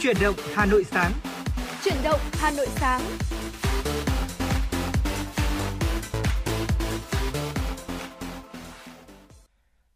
[0.00, 1.12] Chuyển động Hà Nội sáng.
[1.84, 3.00] Chuyển động Hà Nội sáng.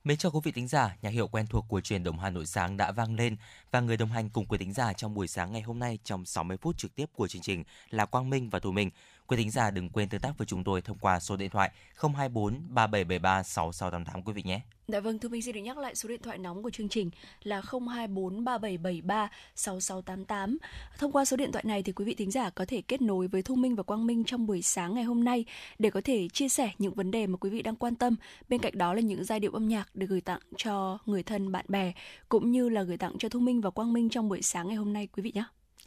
[0.05, 2.47] Mến chào quý vị thính giả, nhạc hiệu quen thuộc của truyền động Hà Nội
[2.47, 3.37] sáng đã vang lên
[3.71, 6.25] và người đồng hành cùng quý thính giả trong buổi sáng ngày hôm nay trong
[6.25, 8.91] 60 phút trực tiếp của chương trình là Quang Minh và Thu Minh.
[9.27, 11.71] Quý thính giả đừng quên tương tác với chúng tôi thông qua số điện thoại
[11.97, 14.61] 024 3773 6688 quý vị nhé.
[14.89, 17.11] Dạ vâng, thưa Minh xin được nhắc lại số điện thoại nóng của chương trình
[17.43, 20.59] là 024 3773 6688.
[20.99, 23.29] Thông qua số điện thoại này thì quý vị thính giả có thể kết nối
[23.29, 25.45] với Thu Minh và Quang Minh trong buổi sáng ngày hôm nay
[25.79, 28.17] để có thể chia sẻ những vấn đề mà quý vị đang quan tâm.
[28.49, 31.53] Bên cạnh đó là những giai điệu âm nhạc được gửi tặng cho người thân
[31.53, 31.93] bạn bè
[32.29, 34.77] cũng như là gửi tặng cho Thu Minh và Quang Minh trong buổi sáng ngày
[34.77, 35.45] hôm nay quý vị nhé.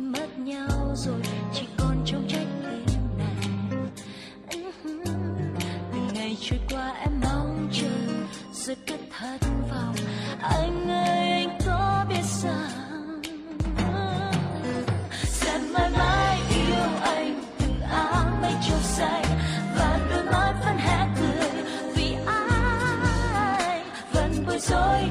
[0.00, 1.22] mất nhau rồi,
[1.54, 3.34] chỉ còn trong trách em này.
[5.92, 7.88] Từng ngày trôi qua em mong chờ
[8.52, 9.38] rồi cất thất
[9.70, 9.94] vọng.
[10.42, 13.22] Anh ơi, anh có biết rằng
[15.24, 19.24] sẽ mãi mãi yêu anh, từng áng mây trầu xanh,
[19.76, 21.62] và đôi mắt vẫn hé cười
[21.94, 25.10] vì ai vẫn bối rối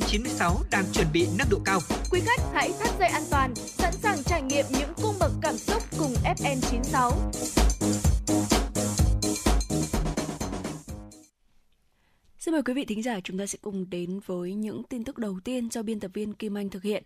[0.00, 1.80] FM96 đang chuẩn bị nâng độ cao.
[2.10, 5.56] Quý khách hãy thắt dây an toàn, sẵn sàng trải nghiệm những cung bậc cảm
[5.56, 7.10] xúc cùng FN96.
[12.38, 15.18] Xin mời quý vị thính giả chúng ta sẽ cùng đến với những tin tức
[15.18, 17.02] đầu tiên do biên tập viên Kim Anh thực hiện.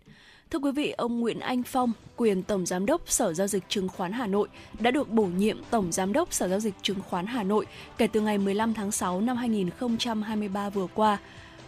[0.51, 3.89] Thưa quý vị, ông Nguyễn Anh Phong, quyền Tổng Giám đốc Sở Giao dịch Chứng
[3.89, 4.47] khoán Hà Nội
[4.79, 7.65] đã được bổ nhiệm Tổng Giám đốc Sở Giao dịch Chứng khoán Hà Nội
[7.97, 11.17] kể từ ngày 15 tháng 6 năm 2023 vừa qua.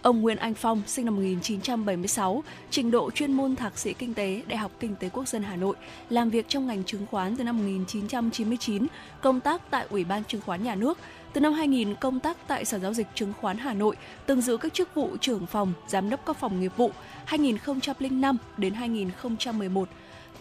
[0.02, 4.42] Ông Nguyễn Anh Phong, sinh năm 1976, trình độ chuyên môn thạc sĩ kinh tế,
[4.48, 5.76] Đại học Kinh tế Quốc dân Hà Nội,
[6.10, 8.88] làm việc trong ngành chứng khoán từ năm 1999,
[9.22, 10.98] công tác tại Ủy ban Chứng khoán Nhà nước.
[11.34, 13.96] Từ năm 2000, công tác tại Sở Giao dịch Chứng khoán Hà Nội,
[14.26, 16.92] từng giữ các chức vụ trưởng phòng, giám đốc các phòng nghiệp vụ
[17.26, 19.90] 2005 đến 2011,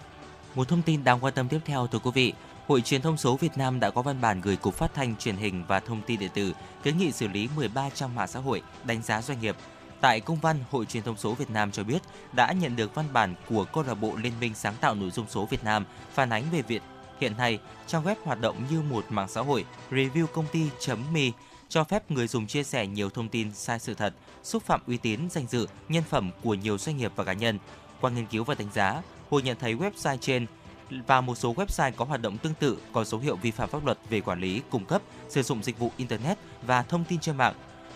[0.55, 2.33] Một thông tin đáng quan tâm tiếp theo thưa quý vị,
[2.67, 5.35] Hội Truyền thông số Việt Nam đã có văn bản gửi Cục Phát thanh Truyền
[5.35, 8.61] hình và Thông tin điện tử kiến nghị xử lý 13 trang mạng xã hội
[8.83, 9.55] đánh giá doanh nghiệp.
[10.01, 12.01] Tại công văn, Hội Truyền thông số Việt Nam cho biết
[12.33, 15.25] đã nhận được văn bản của câu lạc bộ Liên minh sáng tạo nội dung
[15.29, 16.81] số Việt Nam phản ánh về việc
[17.19, 21.21] hiện nay trang web hoạt động như một mạng xã hội review công ty.me
[21.69, 24.13] cho phép người dùng chia sẻ nhiều thông tin sai sự thật,
[24.43, 27.59] xúc phạm uy tín, danh dự, nhân phẩm của nhiều doanh nghiệp và cá nhân.
[28.01, 30.45] Qua nghiên cứu và đánh giá, Hội nhận thấy website trên
[31.07, 33.85] và một số website có hoạt động tương tự có dấu hiệu vi phạm pháp
[33.85, 37.37] luật về quản lý, cung cấp, sử dụng dịch vụ Internet và thông tin trên
[37.37, 37.53] mạng.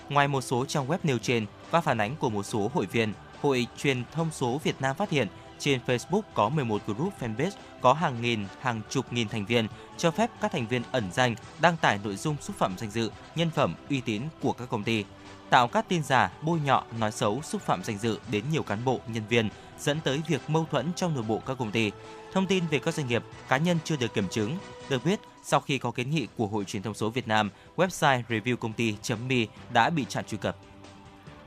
[0.09, 3.13] Ngoài một số trang web nêu trên, qua phản ánh của một số hội viên,
[3.41, 5.27] Hội Truyền thông số Việt Nam phát hiện
[5.59, 7.51] trên Facebook có 11 group fanpage
[7.81, 9.67] có hàng nghìn, hàng chục nghìn thành viên,
[9.97, 13.11] cho phép các thành viên ẩn danh đăng tải nội dung xúc phạm danh dự,
[13.35, 15.05] nhân phẩm, uy tín của các công ty,
[15.49, 18.85] tạo các tin giả, bôi nhọ, nói xấu, xúc phạm danh dự đến nhiều cán
[18.85, 19.49] bộ, nhân viên,
[19.79, 21.91] dẫn tới việc mâu thuẫn trong nội bộ các công ty.
[22.33, 24.57] Thông tin về các doanh nghiệp, cá nhân chưa được kiểm chứng.
[24.89, 28.21] Được biết, sau khi có kiến nghị của Hội Truyền thông số Việt Nam, website
[28.29, 30.57] reviewcomty.me đã bị chặn truy cập.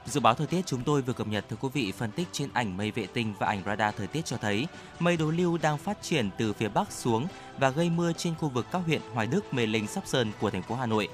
[0.07, 2.49] Dự báo thời tiết chúng tôi vừa cập nhật thưa quý vị phân tích trên
[2.53, 4.67] ảnh mây vệ tinh và ảnh radar thời tiết cho thấy
[4.99, 7.27] mây đối lưu đang phát triển từ phía bắc xuống
[7.59, 10.49] và gây mưa trên khu vực các huyện Hoài Đức, Mê Linh, Sóc Sơn của
[10.49, 11.07] thành phố Hà Nội.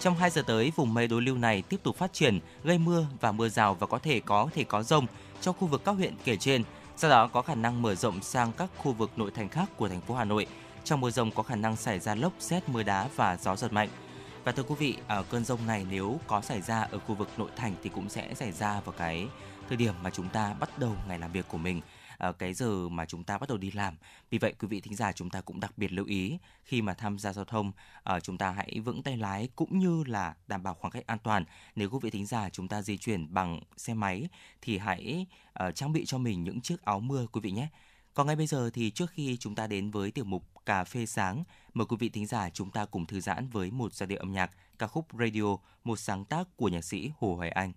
[0.00, 3.06] Trong 2 giờ tới, vùng mây đối lưu này tiếp tục phát triển, gây mưa
[3.20, 5.06] và mưa rào và có thể có thể có rông
[5.40, 6.62] cho khu vực các huyện kể trên.
[6.96, 9.88] Sau đó có khả năng mở rộng sang các khu vực nội thành khác của
[9.88, 10.46] thành phố Hà Nội.
[10.84, 13.72] Trong mưa rông có khả năng xảy ra lốc, xét, mưa đá và gió giật
[13.72, 13.88] mạnh.
[14.44, 17.28] Và thưa quý vị, ở cơn rông này nếu có xảy ra ở khu vực
[17.38, 19.28] nội thành thì cũng sẽ xảy ra vào cái
[19.68, 21.80] thời điểm mà chúng ta bắt đầu ngày làm việc của mình
[22.18, 23.96] ở cái giờ mà chúng ta bắt đầu đi làm.
[24.30, 26.94] Vì vậy quý vị thính giả chúng ta cũng đặc biệt lưu ý khi mà
[26.94, 30.62] tham gia giao thông ờ, chúng ta hãy vững tay lái cũng như là đảm
[30.62, 31.44] bảo khoảng cách an toàn.
[31.76, 34.28] Nếu quý vị thính giả chúng ta di chuyển bằng xe máy
[34.62, 37.68] thì hãy ờ, trang bị cho mình những chiếc áo mưa quý vị nhé.
[38.14, 41.06] Còn ngay bây giờ thì trước khi chúng ta đến với tiểu mục Cà phê
[41.06, 44.18] sáng, mời quý vị thính giả chúng ta cùng thư giãn với một giai điệu
[44.18, 47.72] âm nhạc ca khúc Radio, một sáng tác của nhạc sĩ Hồ Hoài Anh.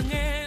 [0.00, 0.39] Người ta nghe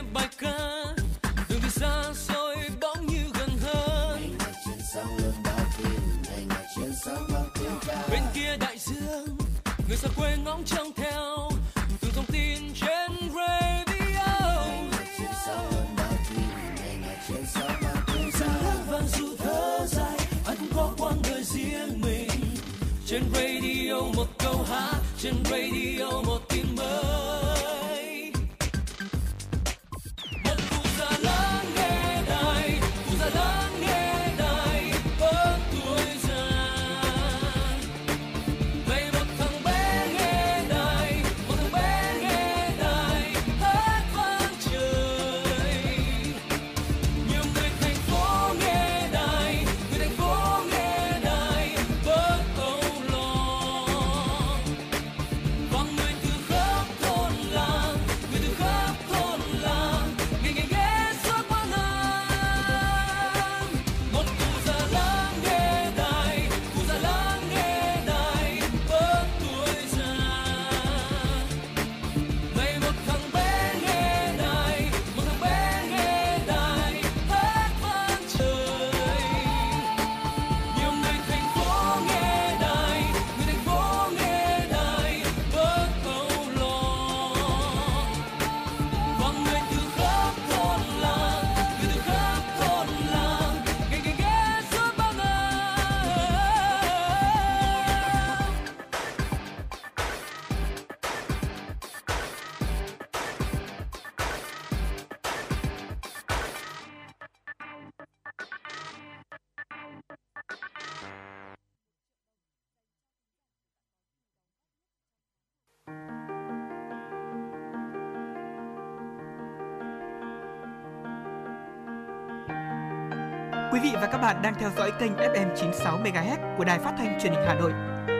[123.84, 127.20] vị và các bạn đang theo dõi kênh FM 96 MHz của đài phát thanh
[127.22, 127.72] truyền hình Hà Nội.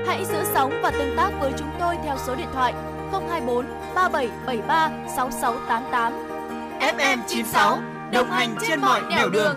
[0.08, 2.74] Hãy giữ sóng và tương tác với chúng tôi theo số điện thoại
[3.12, 3.66] 024
[3.96, 6.14] 3773 6688.
[6.80, 7.80] FM 96
[8.12, 9.56] đồng hành trên mọi nẻo đường.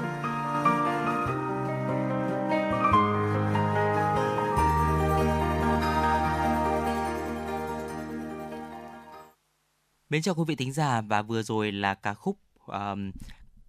[10.10, 13.10] Mến chào quý vị thính giả và vừa rồi là ca khúc um,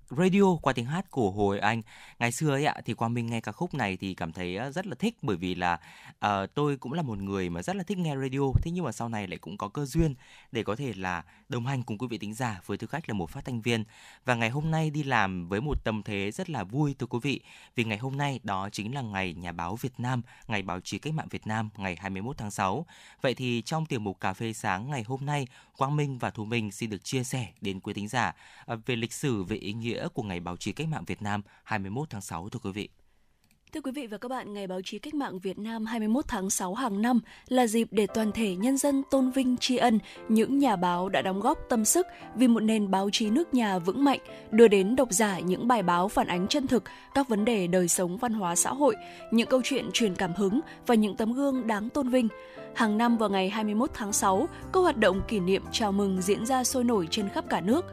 [0.10, 1.82] radio qua tiếng hát của Hồi Anh.
[2.20, 4.72] Ngày xưa ấy ạ thì Quang Minh nghe ca khúc này thì cảm thấy ờ,
[4.72, 5.80] rất là thích bởi vì là
[6.26, 8.92] uh, tôi cũng là một người mà rất là thích nghe radio thế nhưng mà
[8.92, 10.16] sau này lại cũng có cơ duyên
[10.52, 13.14] để có thể là đồng hành cùng quý vị tính giả với tư cách là
[13.14, 13.84] một phát thanh viên
[14.26, 17.20] và ngày hôm nay đi làm với một tâm thế rất là vui thưa quý
[17.22, 17.42] vị
[17.76, 21.00] vì ngày hôm nay đó chính là ngày nhà báo Việt Nam, ngày báo chí
[21.00, 22.86] cách mạng Việt Nam ngày 21 tháng 6.
[23.22, 25.48] Vậy thì trong tiểu mục cà phê sáng ngày hôm nay,
[25.78, 28.36] Quang Minh và Thu Minh xin được chia sẻ đến quý tính giả
[28.66, 31.42] ờ, về lịch sử về ý nghĩa của ngày báo chí cách mạng Việt Nam
[31.64, 32.90] 21 tháng 6 thưa quý vị.
[33.74, 36.50] Thưa quý vị và các bạn, Ngày báo chí cách mạng Việt Nam 21 tháng
[36.50, 40.00] 6 hàng năm là dịp để toàn thể nhân dân tôn vinh tri ân
[40.30, 43.80] những nhà báo đã đóng góp tâm sức vì một nền báo chí nước nhà
[43.80, 44.20] vững mạnh,
[44.52, 47.88] đưa đến độc giả những bài báo phản ánh chân thực các vấn đề đời
[47.88, 48.96] sống văn hóa xã hội,
[49.32, 52.28] những câu chuyện truyền cảm hứng và những tấm gương đáng tôn vinh.
[52.76, 56.46] Hàng năm vào ngày 21 tháng 6, các hoạt động kỷ niệm chào mừng diễn
[56.46, 57.86] ra sôi nổi trên khắp cả nước.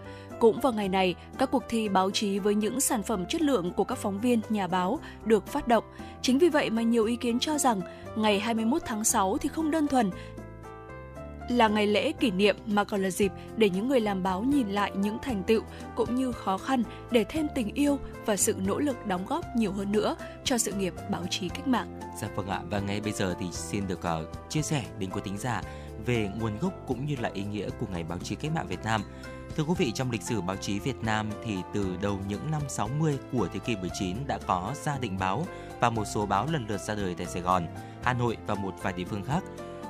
[0.44, 3.72] Cũng vào ngày này, các cuộc thi báo chí với những sản phẩm chất lượng
[3.72, 5.84] của các phóng viên, nhà báo được phát động.
[6.22, 7.80] Chính vì vậy mà nhiều ý kiến cho rằng
[8.16, 10.10] ngày 21 tháng 6 thì không đơn thuần
[11.48, 14.68] là ngày lễ kỷ niệm mà còn là dịp để những người làm báo nhìn
[14.68, 15.62] lại những thành tựu
[15.96, 19.72] cũng như khó khăn để thêm tình yêu và sự nỗ lực đóng góp nhiều
[19.72, 22.00] hơn nữa cho sự nghiệp báo chí cách mạng.
[22.20, 25.20] Dạ vâng ạ, và ngay bây giờ thì xin được uh, chia sẻ đến quý
[25.24, 25.62] thính giả
[26.06, 28.84] về nguồn gốc cũng như là ý nghĩa của Ngày Báo chí Cách mạng Việt
[28.84, 29.02] Nam.
[29.56, 32.62] Thưa quý vị, trong lịch sử báo chí Việt Nam thì từ đầu những năm
[32.68, 35.46] 60 của thế kỷ 19 đã có gia định báo
[35.80, 37.66] và một số báo lần lượt ra đời tại Sài Gòn,
[38.02, 39.44] Hà Nội và một vài địa phương khác.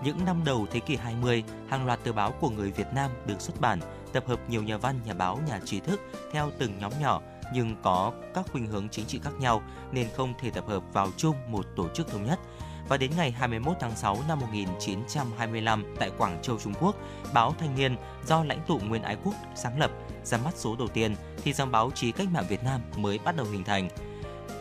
[0.04, 3.40] Những năm đầu thế kỷ 20, hàng loạt tờ báo của người Việt Nam được
[3.40, 3.80] xuất bản,
[4.12, 6.00] tập hợp nhiều nhà văn, nhà báo, nhà trí thức
[6.32, 7.20] theo từng nhóm nhỏ
[7.54, 11.08] nhưng có các khuynh hướng chính trị khác nhau nên không thể tập hợp vào
[11.16, 12.38] chung một tổ chức thống nhất.
[12.88, 16.96] Và đến ngày 21 tháng 6 năm 1925 tại Quảng Châu, Trung Quốc,
[17.34, 19.90] báo Thanh niên do lãnh tụ Nguyễn Ái Quốc sáng lập
[20.24, 23.36] ra mắt số đầu tiên thì dòng báo chí cách mạng Việt Nam mới bắt
[23.36, 23.88] đầu hình thành.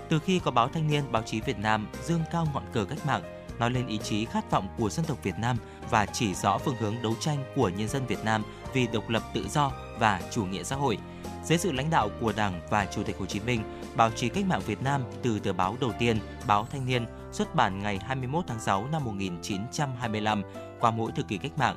[0.09, 3.05] Từ khi có báo Thanh niên, báo chí Việt Nam dương cao ngọn cờ cách
[3.05, 3.21] mạng,
[3.59, 5.57] nói lên ý chí khát vọng của dân tộc Việt Nam
[5.89, 9.23] và chỉ rõ phương hướng đấu tranh của nhân dân Việt Nam vì độc lập
[9.33, 10.97] tự do và chủ nghĩa xã hội.
[11.45, 13.61] Dưới sự lãnh đạo của Đảng và Chủ tịch Hồ Chí Minh,
[13.95, 17.55] báo chí cách mạng Việt Nam từ tờ báo đầu tiên, báo Thanh niên, xuất
[17.55, 20.43] bản ngày 21 tháng 6 năm 1925
[20.79, 21.75] qua mỗi thời kỳ cách mạng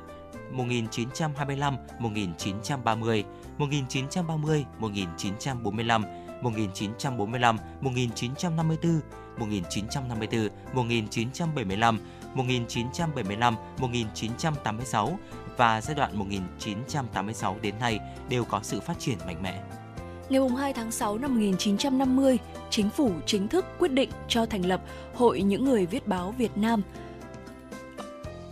[0.51, 3.23] 1925, 1930,
[3.57, 6.03] 1930, 1945,
[6.41, 9.01] 1945, 1954,
[9.37, 11.99] 1954, 1975,
[12.33, 15.19] 1975, 1986
[15.57, 19.61] và giai đoạn 1986 đến nay đều có sự phát triển mạnh mẽ.
[20.29, 22.37] Ngày 2 tháng 6 năm 1950,
[22.69, 24.81] chính phủ chính thức quyết định cho thành lập
[25.13, 26.81] Hội những người viết báo Việt Nam.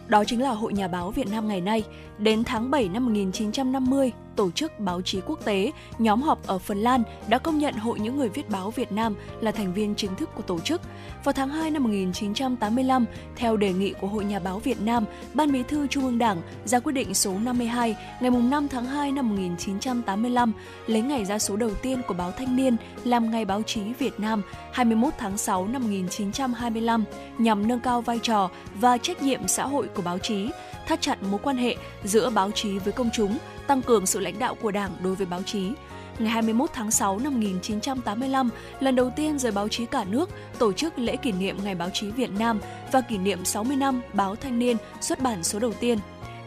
[0.08, 1.84] Đó chính là Hội Nhà báo Việt Nam ngày nay.
[2.18, 6.78] Đến tháng 7 năm 1950, Tổ chức Báo chí Quốc tế, nhóm họp ở Phần
[6.78, 10.16] Lan đã công nhận Hội những người viết báo Việt Nam là thành viên chính
[10.16, 10.82] thức của tổ chức.
[11.24, 15.52] Vào tháng 2 năm 1985, theo đề nghị của Hội Nhà báo Việt Nam, Ban
[15.52, 19.30] Bí thư Trung ương Đảng ra quyết định số 52 ngày 5 tháng 2 năm
[19.30, 20.54] 1985
[20.88, 24.20] lấy ngày ra số đầu tiên của báo Thanh niên làm Ngày báo chí Việt
[24.20, 24.42] Nam
[24.74, 27.04] 21 tháng 6 năm 1925
[27.38, 30.50] nhằm nâng cao vai trò và trách nhiệm xã hội của báo chí,
[30.88, 34.40] thắt chặt mối quan hệ giữa báo chí với công chúng, tăng cường sự lãnh
[34.40, 35.72] đạo của Đảng đối với báo chí.
[36.20, 38.50] Ngày 21 tháng 6 năm 1985,
[38.80, 41.90] lần đầu tiên giới báo chí cả nước tổ chức lễ kỷ niệm Ngày báo
[41.94, 42.60] chí Việt Nam
[42.92, 46.00] và kỷ niệm 60 năm báo Thanh niên xuất bản số đầu tiên.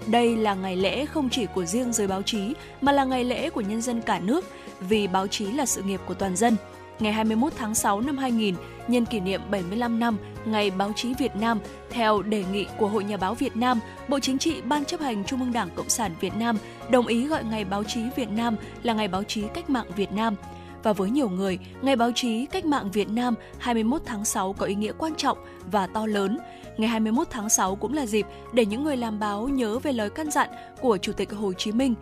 [0.07, 3.51] Đây là ngày lễ không chỉ của riêng giới báo chí mà là ngày lễ
[3.51, 4.45] của nhân dân cả nước
[4.81, 6.57] vì báo chí là sự nghiệp của toàn dân.
[7.01, 8.55] Ngày 21 tháng 6 năm 2000,
[8.89, 11.59] nhân kỷ niệm 75 năm Ngày báo chí Việt Nam,
[11.91, 15.25] theo đề nghị của Hội Nhà báo Việt Nam, Bộ Chính trị Ban chấp hành
[15.25, 16.59] Trung ương Đảng Cộng sản Việt Nam
[16.91, 20.13] đồng ý gọi Ngày báo chí Việt Nam là Ngày báo chí cách mạng Việt
[20.13, 20.35] Nam.
[20.83, 24.67] Và với nhiều người, Ngày báo chí cách mạng Việt Nam 21 tháng 6 có
[24.67, 25.39] ý nghĩa quan trọng
[25.71, 26.39] và to lớn.
[26.77, 30.11] Ngày 21 tháng 6 cũng là dịp để những người làm báo nhớ về lời
[30.11, 30.49] căn dặn
[30.81, 31.95] của Chủ tịch Hồ Chí Minh,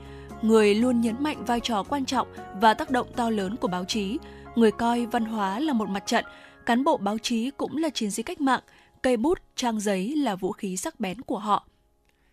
[0.42, 2.28] người luôn nhấn mạnh vai trò quan trọng
[2.60, 4.18] và tác động to lớn của báo chí,
[4.56, 6.24] người coi văn hóa là một mặt trận,
[6.66, 8.60] cán bộ báo chí cũng là chiến sĩ cách mạng,
[9.02, 11.66] cây bút, trang giấy là vũ khí sắc bén của họ.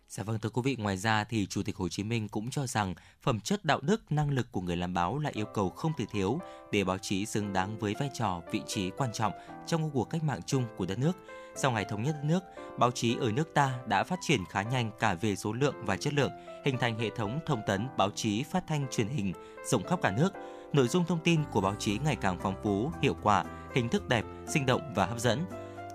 [0.08, 2.66] Dạ vâng thưa quý vị, ngoài ra thì Chủ tịch Hồ Chí Minh cũng cho
[2.66, 5.92] rằng phẩm chất đạo đức, năng lực của người làm báo là yêu cầu không
[5.98, 6.38] thể thiếu
[6.72, 9.32] để báo chí xứng đáng với vai trò, vị trí quan trọng
[9.66, 11.12] trong cuộc cách mạng chung của đất nước.
[11.56, 12.40] Sau ngày thống nhất đất nước,
[12.78, 15.96] báo chí ở nước ta đã phát triển khá nhanh cả về số lượng và
[15.96, 16.30] chất lượng,
[16.64, 19.32] hình thành hệ thống thông tấn báo chí phát thanh truyền hình
[19.64, 20.32] rộng khắp cả nước.
[20.74, 24.08] Nội dung thông tin của báo chí ngày càng phong phú, hiệu quả, hình thức
[24.08, 25.44] đẹp, sinh động và hấp dẫn.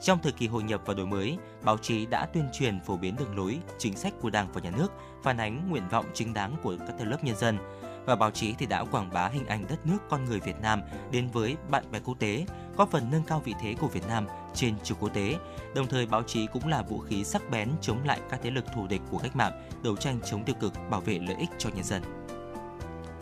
[0.02, 3.15] Trong thời kỳ hội nhập và đổi mới, báo chí đã tuyên truyền phổ biến
[3.15, 4.92] đường lối, chính sách của Đảng và Nhà nước,
[5.24, 7.58] phản ánh nguyện vọng chính đáng của các tầng lớp nhân dân.
[8.06, 10.82] Và báo chí thì đã quảng bá hình ảnh đất nước con người Việt Nam
[11.12, 12.46] đến với bạn bè quốc tế,
[12.78, 15.36] góp phần nâng cao vị thế của Việt Nam trên trường quốc tế.
[15.76, 18.65] Đồng thời báo chí cũng là vũ khí sắc bén chống lại các thế lực
[18.76, 21.70] thù địch của cách mạng, đấu tranh chống tiêu cực, bảo vệ lợi ích cho
[21.70, 22.18] nhân dân.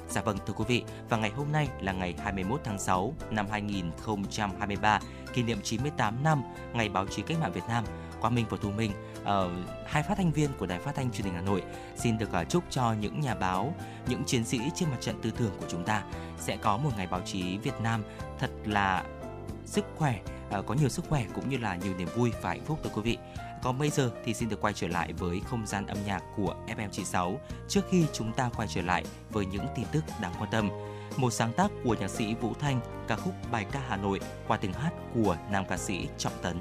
[0.09, 3.47] Dạ vâng thưa quý vị, và ngày hôm nay là ngày 21 tháng 6 năm
[3.51, 4.99] 2023,
[5.33, 6.41] kỷ niệm 98 năm
[6.73, 7.83] Ngày báo chí cách mạng Việt Nam.
[8.21, 8.91] Quang Minh và Thu Minh,
[9.21, 9.27] uh,
[9.85, 11.63] hai phát thanh viên của Đài Phát thanh Truyền hình Hà Nội
[11.95, 13.73] xin được uh, chúc cho những nhà báo,
[14.07, 16.03] những chiến sĩ trên mặt trận tư tưởng của chúng ta
[16.37, 18.03] sẽ có một ngày báo chí Việt Nam
[18.39, 19.03] thật là
[19.65, 20.19] sức khỏe,
[20.59, 22.89] uh, có nhiều sức khỏe cũng như là nhiều niềm vui và hạnh phúc thưa
[22.93, 23.17] quý vị.
[23.63, 26.55] Còn bây giờ thì xin được quay trở lại với không gian âm nhạc của
[26.67, 30.69] FM96 trước khi chúng ta quay trở lại với những tin tức đáng quan tâm.
[31.17, 34.57] Một sáng tác của nhạc sĩ Vũ Thanh, ca khúc Bài ca Hà Nội qua
[34.57, 36.57] tiếng hát của nam ca sĩ Trọng Tấn.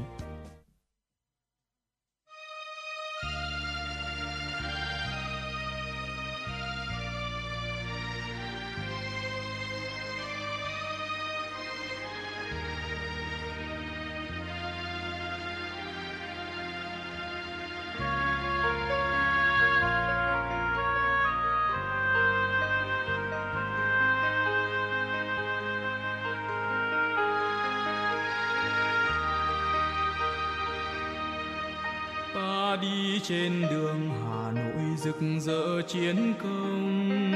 [32.76, 37.32] Đi trên đường Hà Nội rực rỡ chiến công.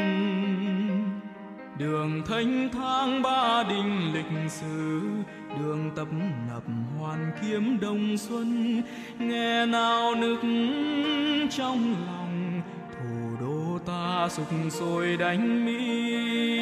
[1.78, 5.00] Đường thanh thang ba đình lịch sử,
[5.58, 6.08] đường tập
[6.48, 6.62] nập
[6.98, 8.82] hoàn kiếm đông xuân.
[9.18, 10.40] Nghe nào nức
[11.50, 16.59] trong lòng, thủ đô ta sục sôi đánh mỹ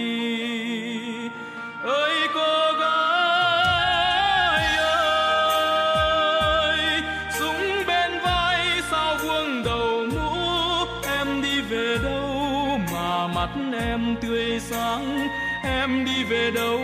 [16.50, 16.80] đâu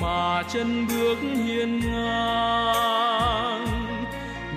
[0.00, 3.66] mà chân bước hiên ngang.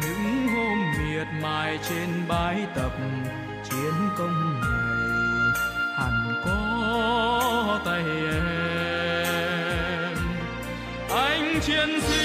[0.02, 2.91] Những hôm miệt mài trên bãi tập
[3.69, 4.71] chiến công này,
[5.97, 10.17] hẳn có tay em.
[11.10, 12.18] Anh chiến sĩ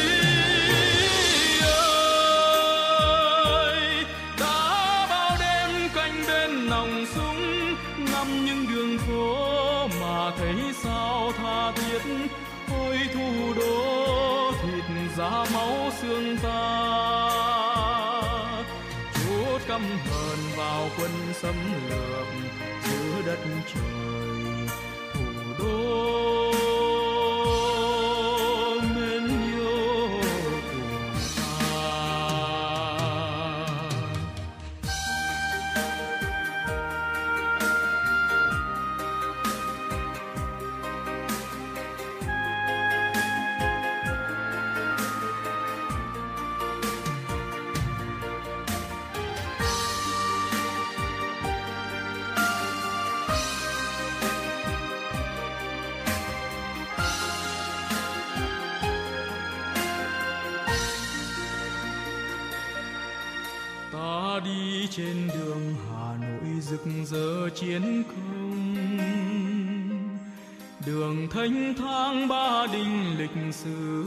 [16.00, 16.60] xương ta.
[19.14, 21.54] Chúa căm hờn vào quân xâm
[21.90, 22.26] lược
[22.84, 23.38] giữa đất
[23.74, 24.68] trời
[25.14, 25.20] thủ
[25.58, 26.53] đô.
[67.04, 68.76] Giờ chiến không?
[70.86, 74.04] Đường thanh thang ba đình lịch sử,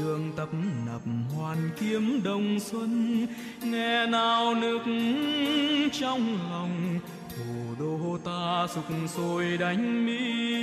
[0.00, 0.48] đường tập
[0.86, 1.00] nập
[1.36, 3.26] hoàn kiếm đông xuân.
[3.62, 4.82] Nghe nào nức
[5.92, 6.98] trong lòng,
[7.36, 8.84] thủ đô ta sục
[9.16, 10.54] sôi đánh mỹ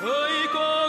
[0.00, 0.87] ơi cô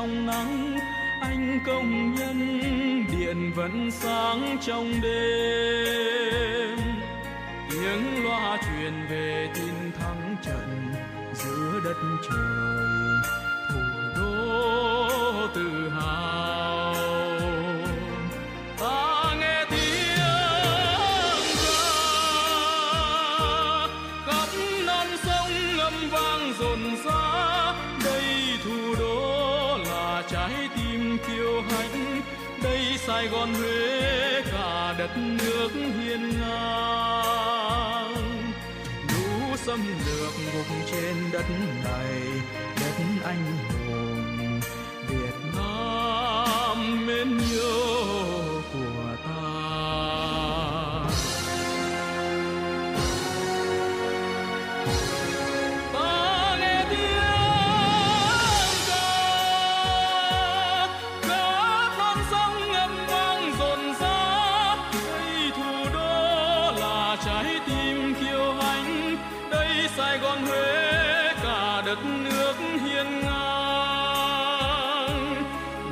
[0.00, 0.78] trong nắng,
[1.20, 2.38] anh công nhân,
[3.12, 6.78] điện vẫn sáng trong đêm
[7.70, 10.92] tiếng loa truyền về tin thắng trận
[11.34, 12.38] giữa đất trời,
[13.68, 13.80] thủ
[14.16, 15.89] đô từ.
[33.10, 38.14] Sài gòn huế cả đất nước hiên ngang.
[39.08, 41.44] Lũ xâm lược ngục trên đất
[41.84, 42.20] này,
[42.80, 44.60] đất anh hùng
[45.08, 47.38] việt nam mến
[70.00, 74.64] sài gòn huế cả đất nước hiên ngang.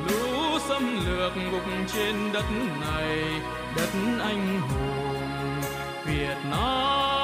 [0.09, 2.45] Lũ xâm lược ngục trên đất
[2.81, 3.17] này,
[3.75, 5.61] đất anh hùng
[6.05, 7.18] việt nam.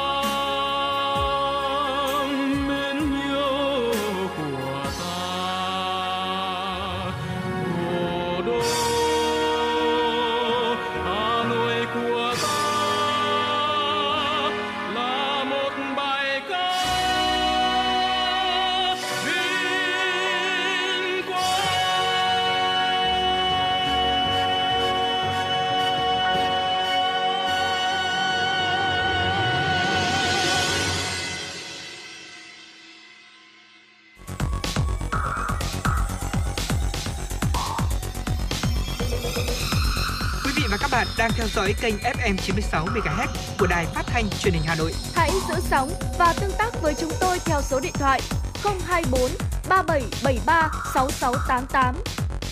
[41.25, 43.27] Đang theo dõi kênh FM 96 MHz
[43.59, 44.91] của đài phát thanh truyền hình Hà Nội.
[45.13, 48.21] Hãy giữ sóng và tương tác với chúng tôi theo số điện thoại
[48.63, 49.31] 024
[49.69, 51.95] 3773 6688.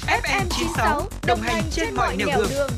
[0.08, 2.70] FM 96 đồng hành trên mọi nẻo đường.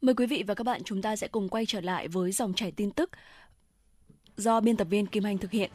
[0.00, 2.54] Mời quý vị và các bạn chúng ta sẽ cùng quay trở lại với dòng
[2.54, 3.10] chảy tin tức
[4.36, 5.70] do biên tập viên Kim Anh thực hiện.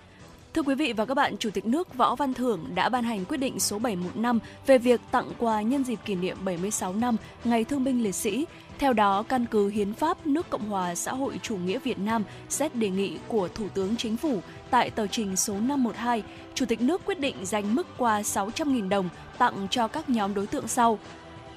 [0.60, 3.26] Thưa quý vị và các bạn, Chủ tịch nước Võ Văn Thưởng đã ban hành
[3.26, 7.64] quyết định số 715 về việc tặng quà nhân dịp kỷ niệm 76 năm Ngày
[7.64, 8.46] Thương binh Liệt sĩ.
[8.80, 12.24] Theo đó, căn cứ Hiến pháp nước Cộng hòa xã hội chủ nghĩa Việt Nam
[12.50, 16.24] xét đề nghị của Thủ tướng Chính phủ tại tờ trình số 512,
[16.56, 20.48] Chủ tịch nước quyết định dành mức quà 600.000 đồng tặng cho các nhóm đối
[20.48, 21.00] tượng sau.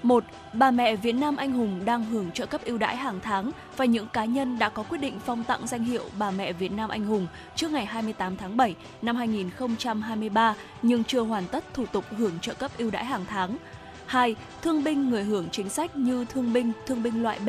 [0.02, 0.24] 1.
[0.52, 3.84] Bà mẹ Việt Nam anh hùng đang hưởng trợ cấp ưu đãi hàng tháng và
[3.84, 6.90] những cá nhân đã có quyết định phong tặng danh hiệu Bà mẹ Việt Nam
[6.90, 12.04] anh hùng trước ngày 28 tháng 7 năm 2023 nhưng chưa hoàn tất thủ tục
[12.10, 13.56] hưởng trợ cấp ưu đãi hàng tháng.
[14.06, 14.36] 2.
[14.62, 17.48] Thương binh người hưởng chính sách như thương binh, thương binh loại B,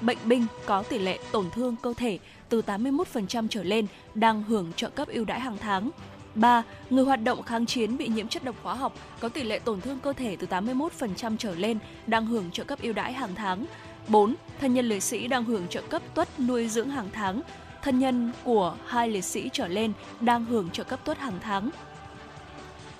[0.00, 4.72] bệnh binh có tỷ lệ tổn thương cơ thể từ 81% trở lên đang hưởng
[4.76, 5.90] trợ cấp ưu đãi hàng tháng.
[6.34, 6.62] 3.
[6.90, 9.80] Người hoạt động kháng chiến bị nhiễm chất độc hóa học có tỷ lệ tổn
[9.80, 13.66] thương cơ thể từ 81% trở lên đang hưởng trợ cấp ưu đãi hàng tháng.
[14.08, 14.34] 4.
[14.60, 17.40] Thân nhân liệt sĩ đang hưởng trợ cấp tuất nuôi dưỡng hàng tháng.
[17.82, 21.70] Thân nhân của hai liệt sĩ trở lên đang hưởng trợ cấp tuất hàng tháng.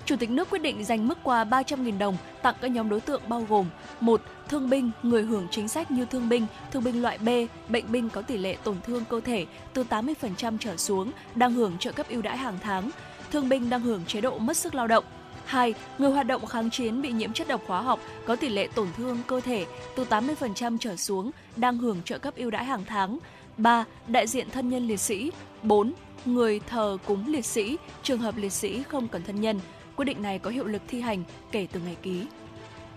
[0.04, 3.22] Chủ tịch nước quyết định dành mức quà 300.000 đồng tặng các nhóm đối tượng
[3.28, 3.66] bao gồm
[4.00, 4.20] 1.
[4.48, 7.28] Thương binh, người hưởng chính sách như thương binh, thương binh loại B,
[7.68, 11.78] bệnh binh có tỷ lệ tổn thương cơ thể từ 80% trở xuống đang hưởng
[11.78, 12.90] trợ cấp ưu đãi hàng tháng,
[13.30, 15.04] thương binh đang hưởng chế độ mất sức lao động.
[15.44, 15.74] 2.
[15.98, 18.88] Người hoạt động kháng chiến bị nhiễm chất độc hóa học có tỷ lệ tổn
[18.96, 19.66] thương cơ thể
[19.96, 23.18] từ 80% trở xuống đang hưởng trợ cấp ưu đãi hàng tháng.
[23.56, 23.84] 3.
[24.06, 25.30] Đại diện thân nhân liệt sĩ.
[25.62, 25.92] 4.
[26.24, 29.60] Người thờ cúng liệt sĩ, trường hợp liệt sĩ không cần thân nhân.
[29.96, 32.26] Quyết định này có hiệu lực thi hành kể từ ngày ký.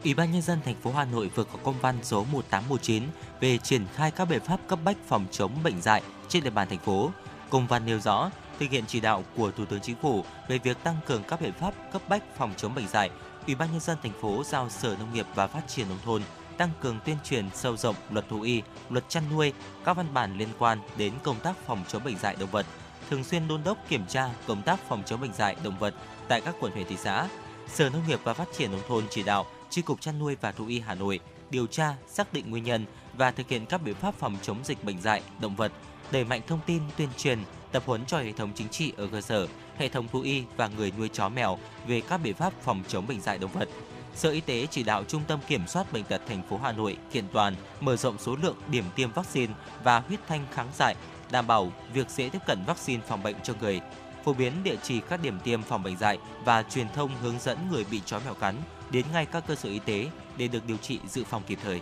[0.03, 3.03] Ủy ban nhân dân thành phố Hà Nội vừa có công văn số 1819
[3.39, 6.67] về triển khai các biện pháp cấp bách phòng chống bệnh dạy trên địa bàn
[6.69, 7.11] thành phố.
[7.49, 10.77] Công văn nêu rõ, thực hiện chỉ đạo của Thủ tướng Chính phủ về việc
[10.83, 13.09] tăng cường các biện pháp cấp bách phòng chống bệnh dạy,
[13.47, 16.21] Ủy ban nhân dân thành phố giao Sở Nông nghiệp và Phát triển nông thôn
[16.57, 19.53] tăng cường tuyên truyền sâu rộng luật thú y, luật chăn nuôi,
[19.85, 22.65] các văn bản liên quan đến công tác phòng chống bệnh dạy động vật,
[23.09, 25.93] thường xuyên đôn đốc kiểm tra công tác phòng chống bệnh dạy động vật
[26.27, 27.27] tại các quận huyện thị xã.
[27.67, 30.51] Sở Nông nghiệp và Phát triển nông thôn chỉ đạo Chi cục chăn nuôi và
[30.51, 33.95] thú y Hà Nội điều tra, xác định nguyên nhân và thực hiện các biện
[33.95, 35.71] pháp phòng chống dịch bệnh dạy động vật,
[36.11, 37.39] đẩy mạnh thông tin tuyên truyền,
[37.73, 40.67] tập huấn cho hệ thống chính trị ở cơ sở, hệ thống thú y và
[40.67, 41.57] người nuôi chó mèo
[41.87, 43.69] về các biện pháp phòng chống bệnh dạy động vật.
[44.15, 46.97] Sở Y tế chỉ đạo Trung tâm Kiểm soát Bệnh tật thành phố Hà Nội
[47.11, 50.95] kiện toàn, mở rộng số lượng điểm tiêm vaccine và huyết thanh kháng dại,
[51.31, 53.81] đảm bảo việc dễ tiếp cận vaccine phòng bệnh cho người.
[54.25, 57.57] Phổ biến địa chỉ các điểm tiêm phòng bệnh dạy và truyền thông hướng dẫn
[57.71, 58.55] người bị chó mèo cắn
[58.91, 60.07] đến ngay các cơ sở y tế
[60.37, 61.81] để được điều trị dự phòng kịp thời.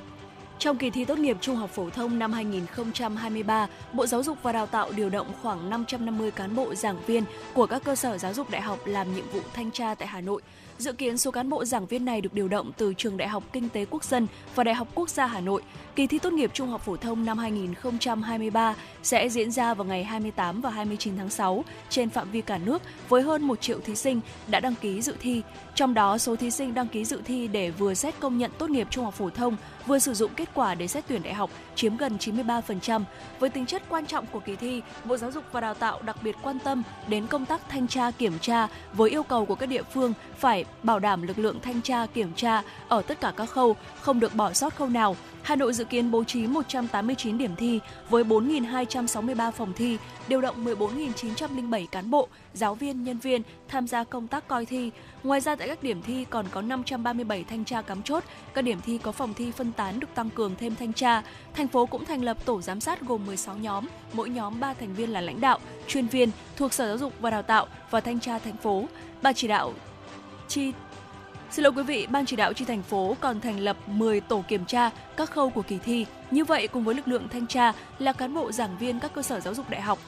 [0.61, 4.51] Trong kỳ thi tốt nghiệp trung học phổ thông năm 2023, Bộ Giáo dục và
[4.51, 8.33] Đào tạo điều động khoảng 550 cán bộ giảng viên của các cơ sở giáo
[8.33, 10.41] dục đại học làm nhiệm vụ thanh tra tại Hà Nội.
[10.77, 13.43] Dự kiến số cán bộ giảng viên này được điều động từ Trường Đại học
[13.53, 15.61] Kinh tế Quốc dân và Đại học Quốc gia Hà Nội.
[15.95, 20.03] Kỳ thi tốt nghiệp trung học phổ thông năm 2023 sẽ diễn ra vào ngày
[20.03, 23.95] 28 và 29 tháng 6 trên phạm vi cả nước với hơn 1 triệu thí
[23.95, 25.41] sinh đã đăng ký dự thi.
[25.75, 28.69] Trong đó, số thí sinh đăng ký dự thi để vừa xét công nhận tốt
[28.69, 29.55] nghiệp trung học phổ thông,
[29.87, 33.03] vừa sử dụng kết quả để xét tuyển đại học chiếm gần 93%.
[33.39, 36.17] Với tính chất quan trọng của kỳ thi, Bộ Giáo dục và Đào tạo đặc
[36.23, 39.69] biệt quan tâm đến công tác thanh tra kiểm tra với yêu cầu của các
[39.69, 43.49] địa phương phải bảo đảm lực lượng thanh tra kiểm tra ở tất cả các
[43.49, 45.15] khâu, không được bỏ sót khâu nào.
[45.43, 50.65] Hà Nội dự kiến bố trí 189 điểm thi với 4.263 phòng thi, điều động
[50.65, 54.91] 14.907 cán bộ, giáo viên, nhân viên tham gia công tác coi thi.
[55.23, 58.23] Ngoài ra tại các điểm thi còn có 537 thanh tra cắm chốt,
[58.53, 61.23] các điểm thi có phòng thi phân tán được tăng cường thêm thanh tra.
[61.53, 64.93] Thành phố cũng thành lập tổ giám sát gồm 16 nhóm, mỗi nhóm 3 thành
[64.93, 68.19] viên là lãnh đạo, chuyên viên thuộc Sở Giáo dục và Đào tạo và thanh
[68.19, 68.85] tra thành phố.
[69.21, 69.73] Ban chỉ đạo
[70.47, 70.71] chi
[71.51, 74.43] Xin lỗi quý vị, Ban chỉ đạo chi thành phố còn thành lập 10 tổ
[74.47, 76.05] kiểm tra các khâu của kỳ thi.
[76.31, 79.21] Như vậy, cùng với lực lượng thanh tra là cán bộ giảng viên các cơ
[79.21, 79.99] sở giáo dục đại học.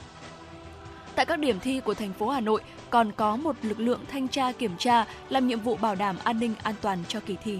[1.14, 4.28] Tại các điểm thi của thành phố Hà Nội còn có một lực lượng thanh
[4.28, 7.58] tra kiểm tra làm nhiệm vụ bảo đảm an ninh an toàn cho kỳ thi.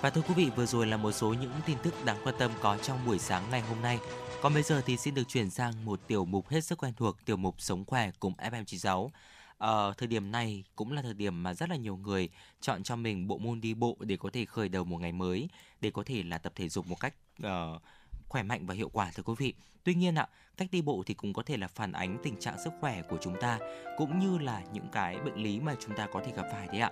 [0.00, 2.50] Và thưa quý vị, vừa rồi là một số những tin tức đáng quan tâm
[2.60, 3.98] có trong buổi sáng ngày hôm nay.
[4.42, 7.24] Còn bây giờ thì xin được chuyển sang một tiểu mục hết sức quen thuộc,
[7.24, 9.08] tiểu mục Sống khỏe cùng FM96.
[9.58, 12.28] Ờ, thời điểm này cũng là thời điểm mà rất là nhiều người
[12.60, 15.48] chọn cho mình bộ môn đi bộ để có thể khởi đầu một ngày mới,
[15.80, 17.14] để có thể là tập thể dục một cách
[17.46, 17.82] uh,
[18.28, 19.54] khỏe mạnh và hiệu quả thưa quý vị.
[19.84, 22.58] Tuy nhiên ạ, cách đi bộ thì cũng có thể là phản ánh tình trạng
[22.64, 23.58] sức khỏe của chúng ta
[23.96, 26.80] cũng như là những cái bệnh lý mà chúng ta có thể gặp phải đấy
[26.80, 26.90] ạ.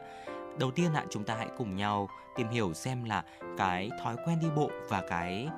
[0.59, 3.25] Đầu tiên ạ, chúng ta hãy cùng nhau tìm hiểu xem là
[3.57, 5.49] cái thói quen đi bộ và cái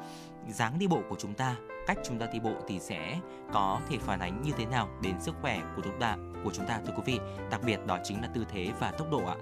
[0.49, 3.21] dáng đi bộ của chúng ta, cách chúng ta đi bộ thì sẽ
[3.53, 6.67] có thể phản ánh như thế nào đến sức khỏe của chúng ta của chúng
[6.67, 7.19] ta thưa quý vị.
[7.51, 9.37] Đặc biệt đó chính là tư thế và tốc độ ạ.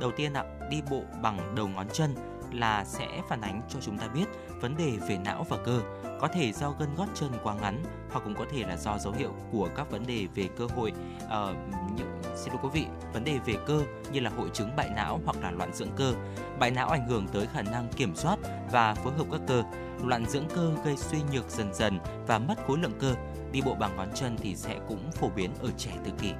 [0.00, 2.14] Đầu tiên ạ, đi bộ bằng đầu ngón chân
[2.52, 4.24] là sẽ phản ánh cho chúng ta biết
[4.60, 5.80] vấn đề về não và cơ,
[6.20, 9.12] có thể do gân gót chân quá ngắn hoặc cũng có thể là do dấu
[9.12, 10.92] hiệu của các vấn đề về cơ hội
[11.24, 11.56] uh,
[11.96, 13.82] những xin lỗi quý vị, vấn đề về cơ
[14.12, 16.14] như là hội chứng bại não hoặc là loạn dưỡng cơ.
[16.58, 18.38] Bại não ảnh hưởng tới khả năng kiểm soát
[18.72, 19.62] và phối hợp các cơ.
[20.04, 23.14] Loạn dưỡng cơ gây suy nhược dần dần và mất khối lượng cơ.
[23.52, 26.32] Đi bộ bằng ngón chân thì sẽ cũng phổ biến ở trẻ tự kỷ.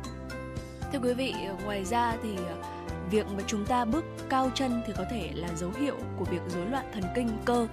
[0.92, 2.56] Thưa quý vị, ờ, ngoài ra thì ờ,
[3.10, 6.42] việc mà chúng ta bước cao chân thì có thể là dấu hiệu của việc
[6.48, 7.66] rối loạn thần kinh cơ.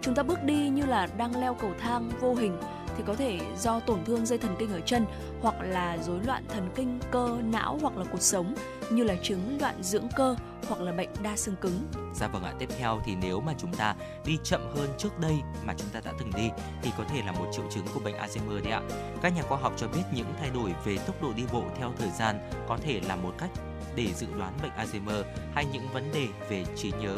[0.00, 2.58] Chúng ta bước đi như là đang leo cầu thang vô hình
[2.96, 5.06] thì có thể do tổn thương dây thần kinh ở chân
[5.40, 8.54] hoặc là rối loạn thần kinh cơ não hoặc là cuộc sống
[8.90, 10.36] như là chứng loạn dưỡng cơ
[10.68, 11.86] hoặc là bệnh đa xương cứng.
[12.14, 15.34] Dạ vâng ạ, tiếp theo thì nếu mà chúng ta đi chậm hơn trước đây
[15.64, 16.50] mà chúng ta đã từng đi
[16.82, 18.82] thì có thể là một triệu chứng của bệnh Alzheimer đấy ạ.
[19.22, 21.92] Các nhà khoa học cho biết những thay đổi về tốc độ đi bộ theo
[21.98, 23.50] thời gian có thể là một cách
[23.96, 25.22] để dự đoán bệnh Alzheimer
[25.54, 27.16] hay những vấn đề về trí nhớ.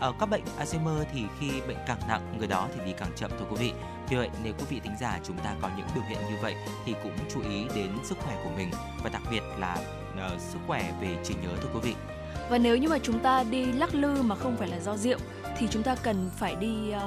[0.00, 3.30] Ở các bệnh Alzheimer thì khi bệnh càng nặng, người đó thì đi càng chậm
[3.38, 3.72] thưa quý vị.
[4.08, 6.54] Vì vậy, nếu quý vị tính giả chúng ta có những biểu hiện như vậy
[6.84, 8.70] thì cũng chú ý đến sức khỏe của mình
[9.02, 9.78] và đặc biệt là
[10.12, 11.94] uh, sức khỏe về trí nhớ thưa quý vị.
[12.50, 15.18] Và nếu như mà chúng ta đi lắc lư mà không phải là do rượu
[15.58, 17.02] thì chúng ta cần phải đi uh,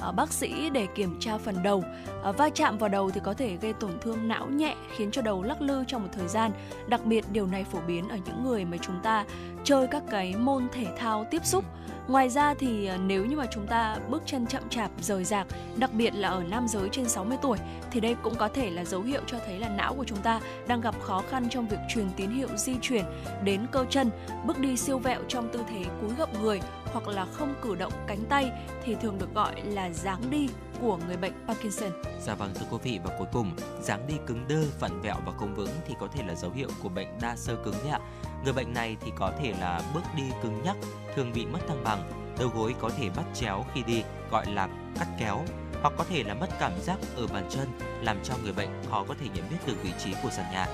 [0.00, 1.84] Ờ, bác sĩ để kiểm tra phần đầu.
[2.22, 5.22] Ờ, va chạm vào đầu thì có thể gây tổn thương não nhẹ, khiến cho
[5.22, 6.52] đầu lắc lư trong một thời gian.
[6.88, 9.24] Đặc biệt điều này phổ biến ở những người mà chúng ta
[9.64, 11.64] chơi các cái môn thể thao tiếp xúc.
[12.08, 15.46] Ngoài ra thì ờ, nếu như mà chúng ta bước chân chậm chạp, rời rạc,
[15.76, 17.58] đặc biệt là ở nam giới trên 60 tuổi
[17.90, 20.40] thì đây cũng có thể là dấu hiệu cho thấy là não của chúng ta
[20.66, 23.04] đang gặp khó khăn trong việc truyền tín hiệu di chuyển
[23.44, 24.10] đến cơ chân,
[24.44, 27.92] bước đi siêu vẹo trong tư thế cúi gập người hoặc là không cử động
[28.06, 28.50] cánh tay
[28.84, 30.48] thì thường được gọi là dáng đi
[30.80, 31.90] của người bệnh Parkinson.
[32.22, 33.50] Dạ vâng thưa quý vị và cuối cùng
[33.82, 36.68] dáng đi cứng đơ, vặn vẹo và không vững thì có thể là dấu hiệu
[36.82, 38.00] của bệnh đa sơ cứng đấy ạ.
[38.46, 40.76] Người bệnh này thì có thể là bước đi cứng nhắc,
[41.14, 44.68] thường bị mất thăng bằng, đầu gối có thể bắt chéo khi đi, gọi là
[44.98, 45.44] cắt kéo,
[45.82, 47.68] hoặc có thể là mất cảm giác ở bàn chân,
[48.02, 50.66] làm cho người bệnh khó có thể nhận biết được vị trí của sàn nhà.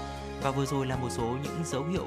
[0.42, 2.06] Và vừa rồi là một số những dấu hiệu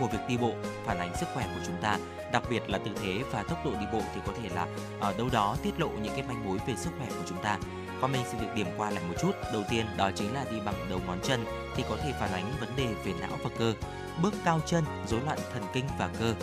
[0.00, 0.52] của việc đi bộ
[0.84, 1.98] phản ánh sức khỏe của chúng ta,
[2.32, 4.66] đặc biệt là tư thế và tốc độ đi bộ thì có thể là
[5.00, 7.58] ở đâu đó tiết lộ những cái manh mối về sức khỏe của chúng ta.
[8.00, 9.32] Qua mình xin được điểm qua lại một chút.
[9.52, 11.44] Đầu tiên đó chính là đi bằng đầu ngón chân
[11.76, 13.74] thì có thể phản ánh vấn đề về não và cơ.
[14.22, 16.34] Bước cao chân, rối loạn thần kinh và cơ.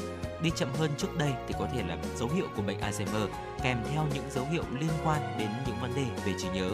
[0.42, 3.28] Đi chậm hơn trước đây thì có thể là dấu hiệu của bệnh Alzheimer
[3.62, 6.72] kèm theo những dấu hiệu liên quan đến những vấn đề về trí nhớ.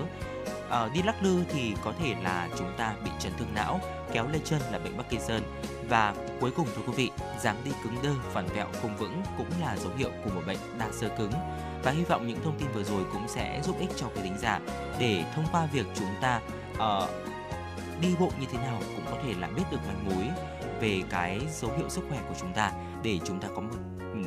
[0.70, 3.80] À, đi lắc lư thì có thể là chúng ta bị chấn thương não,
[4.12, 5.42] kéo lê chân là bệnh Parkinson
[5.90, 7.12] và cuối cùng thưa quý vị,
[7.42, 10.58] dáng đi cứng đơ, phản vẹo không vững cũng là dấu hiệu của một bệnh
[10.80, 11.32] đa sơ cứng.
[11.84, 14.38] Và hy vọng những thông tin vừa rồi cũng sẽ giúp ích cho quý thính
[14.40, 14.60] giả
[15.00, 16.42] để thông qua việc chúng ta
[16.74, 17.10] uh,
[18.02, 20.30] đi bộ như thế nào cũng có thể là biết được manh mối
[20.82, 22.72] về cái dấu hiệu sức khỏe của chúng ta
[23.04, 23.72] để chúng ta có một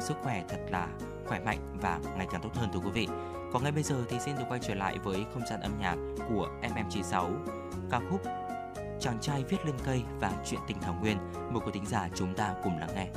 [0.01, 0.89] sức khỏe thật là
[1.27, 3.09] khỏe mạnh và ngày càng tốt hơn, thưa quý vị.
[3.53, 5.97] Còn ngay bây giờ thì xin được quay trở lại với không gian âm nhạc
[6.29, 7.31] của FM96
[7.91, 8.21] ca khúc
[9.01, 11.19] Chàng trai viết lên cây và chuyện tình Thảo Nguyên.
[11.35, 13.09] Mời quý thính giả chúng ta cùng lắng nghe.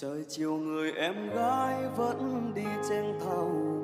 [0.00, 3.79] Trời chiều người em gái vẫn đi trên thảo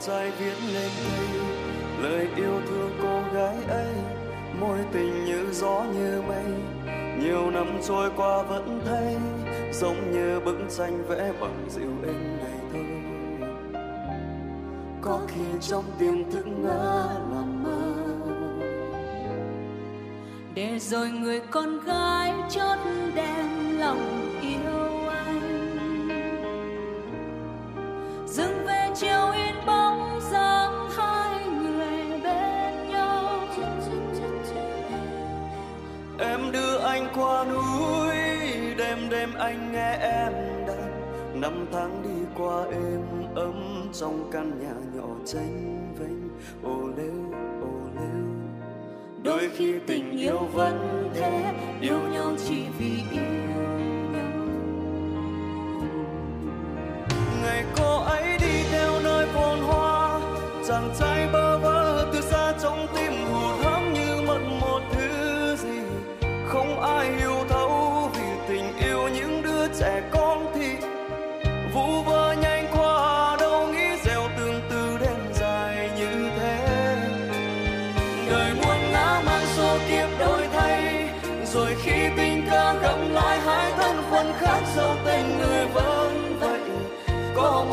[0.00, 1.28] trai viết lên đây,
[2.02, 3.94] lời yêu thương cô gái ấy
[4.60, 6.44] môi tình như gió như mây.
[7.20, 9.16] Nhiều năm trôi qua vẫn thấy,
[9.72, 12.96] giống như bức tranh vẽ bằng dịu êm này thôi
[15.06, 17.92] có khi trong tiềm thức ngỡ làm mơ,
[20.54, 22.78] để rồi người con gái chót
[23.14, 24.30] đem lòng
[39.46, 40.32] anh nghe em
[40.66, 43.02] đàn năm tháng đi qua êm
[43.34, 46.28] ấm trong căn nhà nhỏ tranh vênh.
[46.62, 47.14] Ô lêu
[47.60, 48.24] ô lêu.
[49.22, 53.32] Đôi khi tình yêu vẫn thế, yêu nhau chỉ vì yêu
[54.12, 54.32] nhau.
[57.42, 60.20] Ngày cô ấy đi theo nơi phồn hoa,
[60.68, 61.45] chàng trai bơ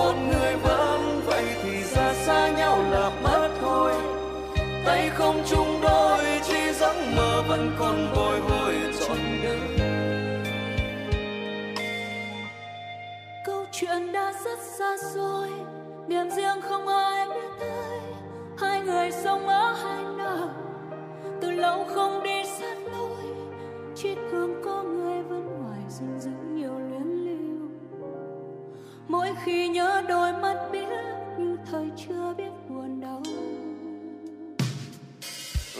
[0.04, 3.94] một người vẫn vậy thì ra xa nhau là mất thôi.
[4.86, 9.60] Tay không chung đôi, chỉ giấc mơ vẫn còn bồi hồi trọn đời.
[13.46, 15.50] Câu chuyện đã rất xa xôi,
[16.08, 18.00] niềm riêng không ai biết tới.
[18.58, 20.48] Hai người sống ở hai nơi,
[21.42, 23.24] từ lâu không đi sát lối.
[23.96, 26.43] Chiếc hương có người vẫn ngoài rừng rừng
[29.08, 30.88] mỗi khi nhớ đôi mắt biết
[31.38, 33.24] như thời chưa biết buồn đau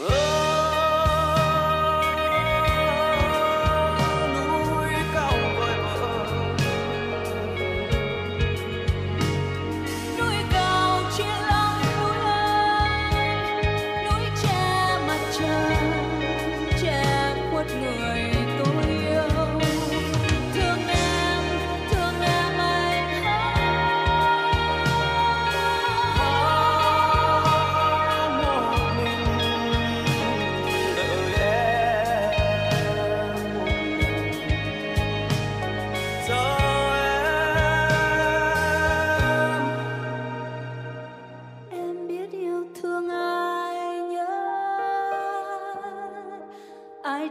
[0.06, 0.43] oh.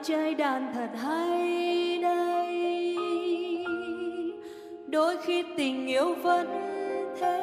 [0.04, 2.96] Chơi đàn thật hay đây?
[4.88, 6.48] Đôi khi tình yêu vẫn
[7.20, 7.40] thế.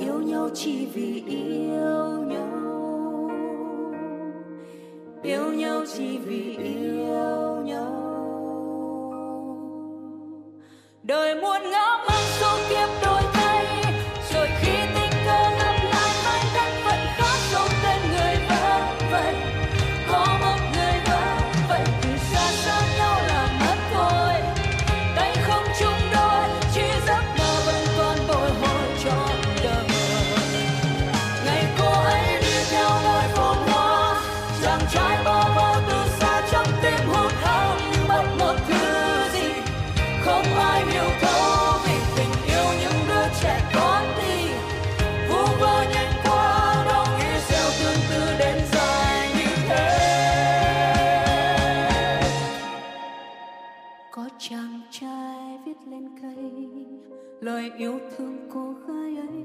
[0.00, 3.30] Yêu nhau chỉ vì yêu nhau.
[5.22, 8.02] Yêu nhau chỉ vì yêu nhau.
[11.02, 11.85] Đời muôn ngàn
[57.46, 59.44] lời yêu thương cô gái ấy.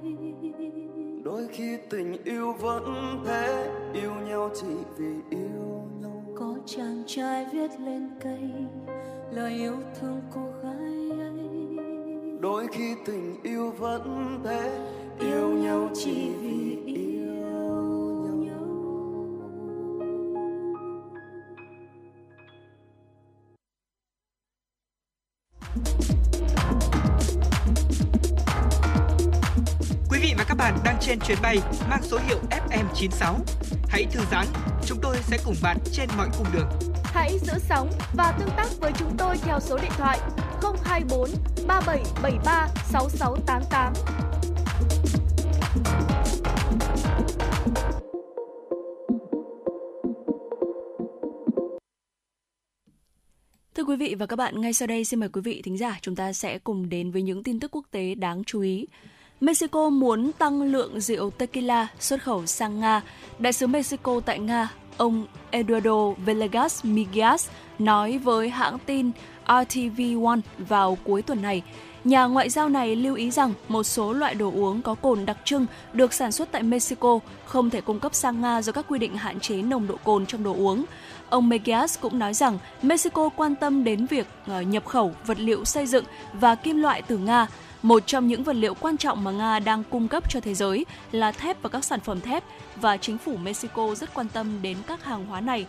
[1.24, 2.84] Đôi khi tình yêu vẫn
[3.26, 6.24] thế yêu nhau chỉ vì yêu nhau.
[6.36, 8.52] Có chàng trai viết lên cây
[9.32, 11.49] lời yêu thương cô gái ấy.
[12.39, 14.80] Đôi khi tình yêu vẫn thế
[15.20, 17.01] yêu nhau chỉ vì yêu
[31.32, 31.57] chuyến bay
[31.89, 33.36] mang số hiệu FM96.
[33.88, 34.45] Hãy thư giãn,
[34.86, 36.69] chúng tôi sẽ cùng bạn trên mọi cung đường.
[37.03, 40.19] Hãy giữ sóng và tương tác với chúng tôi theo số điện thoại
[40.84, 41.29] 024
[41.67, 43.93] 3773 6688.
[53.75, 55.99] Thưa quý vị và các bạn, ngay sau đây xin mời quý vị thính giả
[56.01, 58.88] chúng ta sẽ cùng đến với những tin tức quốc tế đáng chú ý.
[59.42, 63.02] Mexico muốn tăng lượng rượu tequila xuất khẩu sang Nga.
[63.39, 69.12] Đại sứ Mexico tại Nga, ông Eduardo Villegas Migas nói với hãng tin
[69.46, 71.64] RTV1 vào cuối tuần này.
[72.04, 75.38] Nhà ngoại giao này lưu ý rằng một số loại đồ uống có cồn đặc
[75.46, 79.00] trưng được sản xuất tại Mexico không thể cung cấp sang Nga do các quy
[79.00, 80.86] định hạn chế nồng độ cồn trong đồ uống.
[81.30, 85.66] Ông Megias cũng nói rằng Mexico quan tâm đến việc ờ, nhập khẩu vật liệu
[85.66, 87.48] xây dựng và kim loại từ Nga.
[87.82, 90.86] Một trong những vật liệu quan trọng mà Nga đang cung cấp cho thế giới
[91.11, 92.43] là thép và các sản phẩm thép
[92.75, 95.65] và chính phủ Mexico rất quan tâm đến các hàng hóa này.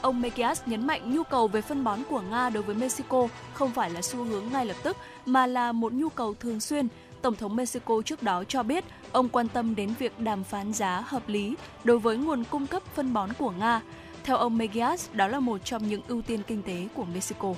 [0.00, 3.70] Ông Mekias nhấn mạnh nhu cầu về phân bón của Nga đối với Mexico không
[3.70, 4.96] phải là xu hướng ngay lập tức
[5.26, 6.88] mà là một nhu cầu thường xuyên.
[7.22, 11.04] Tổng thống Mexico trước đó cho biết ông quan tâm đến việc đàm phán giá
[11.06, 11.54] hợp lý
[11.84, 13.80] đối với nguồn cung cấp phân bón của Nga.
[14.24, 17.54] Theo ông Megias, đó là một trong những ưu tiên kinh tế của Mexico.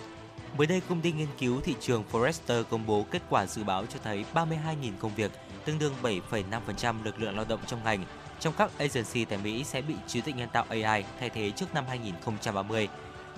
[0.59, 3.87] Mới đây, công ty nghiên cứu thị trường Forrester công bố kết quả dự báo
[3.87, 4.47] cho thấy 32.000
[4.99, 5.31] công việc,
[5.65, 8.05] tương đương 7,5% lực lượng lao động trong ngành,
[8.41, 11.75] trong các agency tại Mỹ sẽ bị trí tuệ nhân tạo AI thay thế trước
[11.75, 12.89] năm 2030.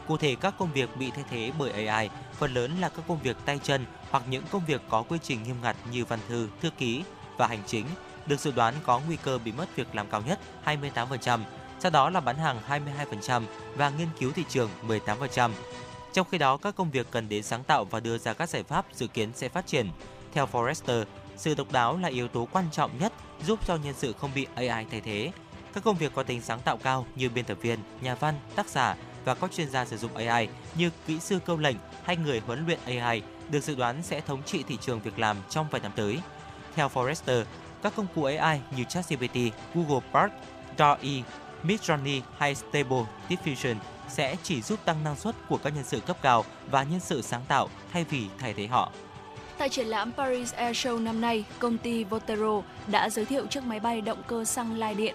[0.06, 3.22] Cụ thể, các công việc bị thay thế bởi AI phần lớn là các công
[3.22, 6.48] việc tay chân hoặc những công việc có quy trình nghiêm ngặt như văn thư,
[6.60, 7.02] thư ký
[7.36, 7.86] và hành chính,
[8.26, 11.40] được dự đoán có nguy cơ bị mất việc làm cao nhất 28%,
[11.78, 13.42] sau đó là bán hàng 22%
[13.76, 15.50] và nghiên cứu thị trường 18%.
[16.12, 18.62] Trong khi đó, các công việc cần đến sáng tạo và đưa ra các giải
[18.62, 19.90] pháp dự kiến sẽ phát triển.
[20.32, 21.04] Theo Forrester,
[21.36, 23.12] sự độc đáo là yếu tố quan trọng nhất
[23.46, 25.32] giúp cho nhân sự không bị AI thay thế.
[25.74, 28.68] Các công việc có tính sáng tạo cao như biên tập viên, nhà văn, tác
[28.68, 32.42] giả và các chuyên gia sử dụng AI như kỹ sư câu lệnh hay người
[32.46, 35.80] huấn luyện AI được dự đoán sẽ thống trị thị trường việc làm trong vài
[35.80, 36.18] năm tới.
[36.74, 37.44] Theo Forrester,
[37.82, 39.36] các công cụ AI như ChatGPT,
[39.74, 40.34] Google Bard,
[40.76, 41.22] DALL-E,
[41.64, 43.76] Midjourney hay Stable Diffusion
[44.09, 47.22] sẽ chỉ giúp tăng năng suất của các nhân sự cấp cao và nhân sự
[47.22, 48.92] sáng tạo thay vì thay thế họ.
[49.59, 53.64] Tại triển lãm Paris Air Show năm nay, công ty Votero đã giới thiệu chiếc
[53.64, 55.14] máy bay động cơ xăng lai điện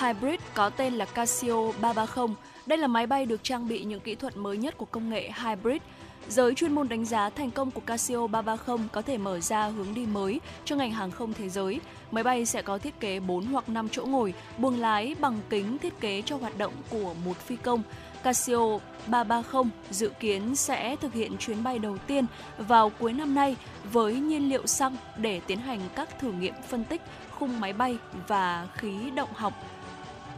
[0.00, 2.36] hybrid có tên là Casio 330.
[2.66, 5.30] Đây là máy bay được trang bị những kỹ thuật mới nhất của công nghệ
[5.44, 5.82] hybrid.
[6.28, 9.94] Giới chuyên môn đánh giá thành công của Casio 330 có thể mở ra hướng
[9.94, 11.80] đi mới cho ngành hàng không thế giới.
[12.10, 15.78] Máy bay sẽ có thiết kế 4 hoặc 5 chỗ ngồi, buồng lái bằng kính
[15.78, 17.82] thiết kế cho hoạt động của một phi công.
[18.22, 22.26] Casio 330 dự kiến sẽ thực hiện chuyến bay đầu tiên
[22.58, 23.56] vào cuối năm nay
[23.92, 27.02] với nhiên liệu xăng để tiến hành các thử nghiệm phân tích
[27.38, 27.96] khung máy bay
[28.28, 29.52] và khí động học.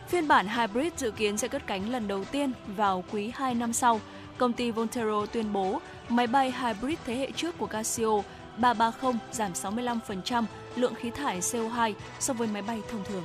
[0.09, 3.72] Phiên bản hybrid dự kiến sẽ cất cánh lần đầu tiên vào quý 2 năm
[3.72, 4.01] sau.
[4.39, 8.22] Công ty Voltero tuyên bố máy bay hybrid thế hệ trước của Casio
[8.59, 10.45] 330 giảm 65%
[10.76, 13.22] lượng khí thải CO2 so với máy bay thông thường.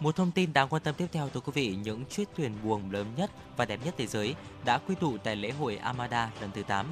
[0.00, 2.90] Một thông tin đáng quan tâm tiếp theo thưa quý vị, những chiếc thuyền buồm
[2.90, 4.34] lớn nhất và đẹp nhất thế giới
[4.64, 6.86] đã quy tụ tại lễ hội Amada lần thứ 8,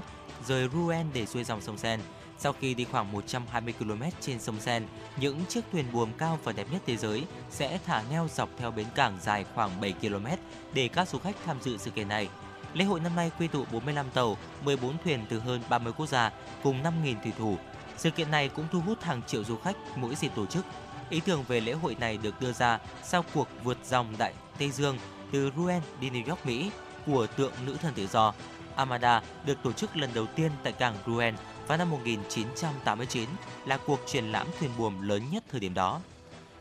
[0.46, 2.00] rời Rouen để xuôi dòng sông Sen
[2.38, 4.86] Sau khi đi khoảng 120 km trên sông Sen
[5.16, 8.70] những chiếc thuyền buồm cao và đẹp nhất thế giới sẽ thả neo dọc theo
[8.70, 10.26] bến cảng dài khoảng 7 km
[10.74, 12.28] để các du khách tham dự sự kiện này.
[12.74, 16.30] Lễ hội năm nay quy tụ 45 tàu, 14 thuyền từ hơn 30 quốc gia
[16.62, 17.56] cùng 5.000 thủy thủ.
[17.96, 20.64] Sự kiện này cũng thu hút hàng triệu du khách mỗi dịp tổ chức.
[21.10, 24.70] Ý tưởng về lễ hội này được đưa ra sau cuộc vượt dòng Đại Tây
[24.70, 24.98] Dương
[25.32, 26.70] từ Rouen đi New York, Mỹ
[27.06, 28.34] của tượng nữ thần tự do.
[28.76, 31.34] Armada được tổ chức lần đầu tiên tại cảng Rouen
[31.66, 33.28] vào năm 1989
[33.66, 36.00] là cuộc triển lãm thuyền buồm lớn nhất thời điểm đó.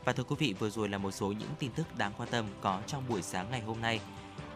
[0.06, 2.46] Và thưa quý vị, vừa rồi là một số những tin tức đáng quan tâm
[2.62, 4.00] có trong buổi sáng ngày hôm nay.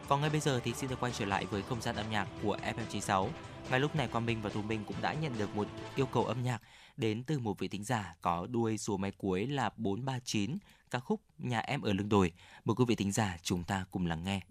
[0.08, 2.28] Còn ngay bây giờ thì xin được quay trở lại với không gian âm nhạc
[2.44, 3.30] của FM96.
[3.70, 6.26] Ngay lúc này Quang Minh và Thu Minh cũng đã nhận được một yêu cầu
[6.26, 6.62] âm nhạc
[6.98, 10.58] đến từ một vị thính giả có đuôi số máy cuối là 439,
[10.92, 12.32] ca khúc Nhà em ở lưng đồi.
[12.66, 14.42] Mời quý vị thính giả chúng ta cùng lắng nghe.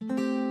[0.00, 0.43] nhà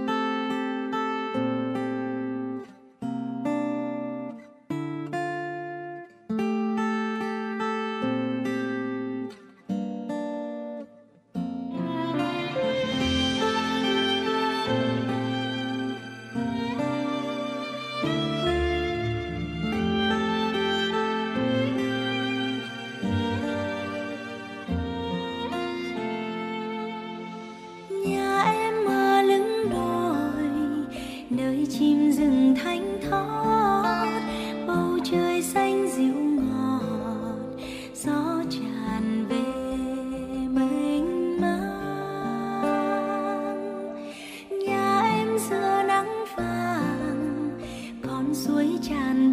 [48.34, 49.33] suối tràn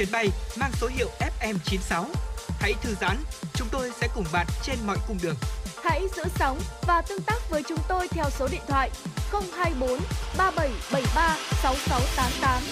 [0.00, 0.28] chuyến bay
[0.60, 1.08] mang số hiệu
[1.40, 2.04] FM96.
[2.60, 3.16] Hãy thư giãn,
[3.54, 5.36] chúng tôi sẽ cùng bạn trên mọi cung đường.
[5.84, 8.90] Hãy giữ sóng và tương tác với chúng tôi theo số điện thoại
[9.32, 10.00] 024
[10.38, 12.62] 3773 6688.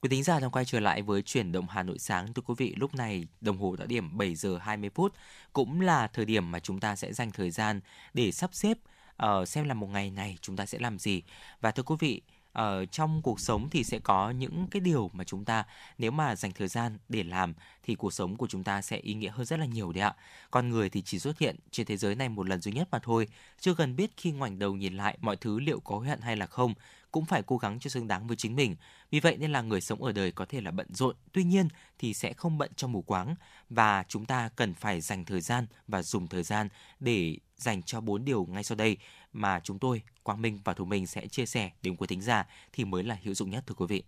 [0.00, 2.54] Quý thính giả đang quay trở lại với chuyển động Hà Nội sáng thưa quý
[2.58, 5.14] vị, lúc này đồng hồ đã điểm 7 giờ 20 phút,
[5.52, 7.80] cũng là thời điểm mà chúng ta sẽ dành thời gian
[8.14, 8.78] để sắp xếp
[9.16, 11.22] ờ, xem là một ngày này chúng ta sẽ làm gì.
[11.60, 12.22] Và thưa quý vị,
[12.54, 15.64] ở trong cuộc sống thì sẽ có những cái điều mà chúng ta
[15.98, 19.14] nếu mà dành thời gian để làm thì cuộc sống của chúng ta sẽ ý
[19.14, 20.14] nghĩa hơn rất là nhiều đấy ạ.
[20.50, 22.98] Con người thì chỉ xuất hiện trên thế giới này một lần duy nhất mà
[22.98, 23.28] thôi,
[23.60, 26.36] chưa cần biết khi ngoảnh đầu nhìn lại mọi thứ liệu có hối hận hay
[26.36, 26.74] là không,
[27.10, 28.76] cũng phải cố gắng cho xứng đáng với chính mình.
[29.10, 31.68] Vì vậy nên là người sống ở đời có thể là bận rộn, tuy nhiên
[31.98, 33.34] thì sẽ không bận trong mù quáng
[33.70, 36.68] và chúng ta cần phải dành thời gian và dùng thời gian
[37.00, 38.96] để dành cho bốn điều ngay sau đây
[39.34, 42.46] mà chúng tôi, Quang Minh và Thu Minh sẽ chia sẻ đến quý thính giả
[42.72, 44.02] thì mới là hữu dụng nhất thưa quý vị.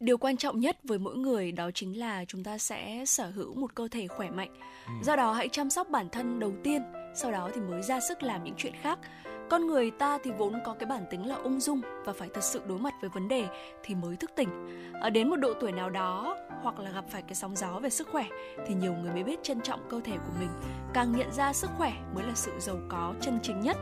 [0.00, 3.54] điều quan trọng nhất với mỗi người đó chính là chúng ta sẽ sở hữu
[3.54, 4.60] một cơ thể khỏe mạnh.
[5.02, 6.82] Do đó hãy chăm sóc bản thân đầu tiên,
[7.14, 8.98] sau đó thì mới ra sức làm những chuyện khác.
[9.50, 12.44] Con người ta thì vốn có cái bản tính là ung dung và phải thật
[12.44, 13.46] sự đối mặt với vấn đề
[13.82, 14.48] thì mới thức tỉnh.
[15.00, 17.90] Ở đến một độ tuổi nào đó hoặc là gặp phải cái sóng gió về
[17.90, 18.26] sức khỏe
[18.66, 20.50] thì nhiều người mới biết trân trọng cơ thể của mình.
[20.94, 23.76] Càng nhận ra sức khỏe mới là sự giàu có chân chính nhất.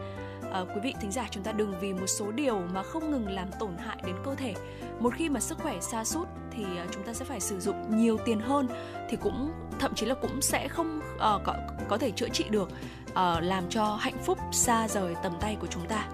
[0.57, 3.29] À, quý vị thính giả chúng ta đừng vì một số điều mà không ngừng
[3.29, 4.55] làm tổn hại đến cơ thể.
[5.01, 7.97] Một khi mà sức khỏe xa sút thì ờ, chúng ta sẽ phải sử dụng
[7.97, 8.69] nhiều tiền hơn
[9.09, 11.55] thì cũng thậm chí là cũng sẽ không uh, có
[11.89, 12.69] có thể chữa trị được
[13.11, 16.09] uh, làm cho hạnh phúc xa rời tầm tay của chúng ta.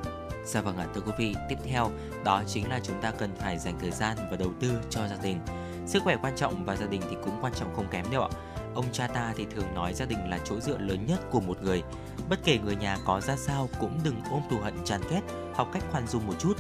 [0.45, 1.91] Dạ vâng ạ, thưa quý vị, tiếp theo
[2.25, 5.17] đó chính là chúng ta cần phải dành thời gian và đầu tư cho gia
[5.23, 5.39] đình.
[5.87, 8.31] Sức khỏe quan trọng và gia đình thì cũng quan trọng không kém đâu ạ.
[8.75, 11.63] Ông cha ta thì thường nói gia đình là chỗ dựa lớn nhất của một
[11.63, 11.83] người.
[12.29, 15.21] Bất kể người nhà có ra sao cũng đừng ôm thù hận chán ghét,
[15.55, 16.55] học cách khoan dung một chút.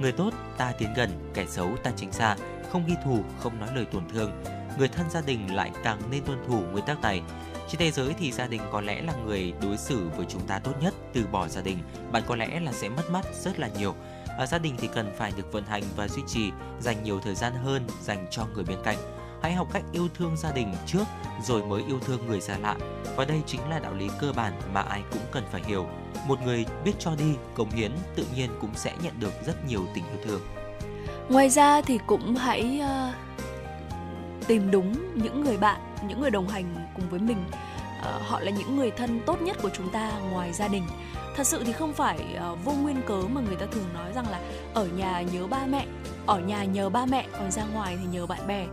[0.00, 2.36] Người tốt ta tiến gần, kẻ xấu ta tránh xa,
[2.72, 4.42] không ghi thù, không nói lời tổn thương.
[4.78, 7.22] Người thân gia đình lại càng nên tuân thủ nguyên tắc này.
[7.68, 10.58] Trên thế giới thì gia đình có lẽ là người đối xử với chúng ta
[10.58, 10.94] tốt nhất.
[11.12, 11.78] Từ bỏ gia đình,
[12.12, 13.94] bạn có lẽ là sẽ mất mát rất là nhiều.
[14.38, 16.50] Ở gia đình thì cần phải được vận hành và duy trì,
[16.80, 19.17] dành nhiều thời gian hơn dành cho người bên cạnh.
[19.42, 21.04] Hãy học cách yêu thương gia đình trước
[21.42, 22.76] rồi mới yêu thương người xa lạ.
[23.16, 25.86] Và đây chính là đạo lý cơ bản mà ai cũng cần phải hiểu.
[26.26, 29.80] Một người biết cho đi, cống hiến tự nhiên cũng sẽ nhận được rất nhiều
[29.94, 30.40] tình yêu thương.
[31.28, 33.12] Ngoài ra thì cũng hãy ờ,
[34.46, 37.44] tìm đúng những người bạn, những người đồng hành cùng với mình.
[38.02, 40.84] Ờ, họ là những người thân tốt nhất của chúng ta ngoài gia đình.
[41.36, 44.28] Thật sự thì không phải ờ, vô nguyên cớ mà người ta thường nói rằng
[44.30, 44.40] là
[44.74, 45.86] ở nhà nhớ ba mẹ,
[46.26, 48.66] ở nhà nhờ ba mẹ, còn ra ngoài thì nhờ bạn bè.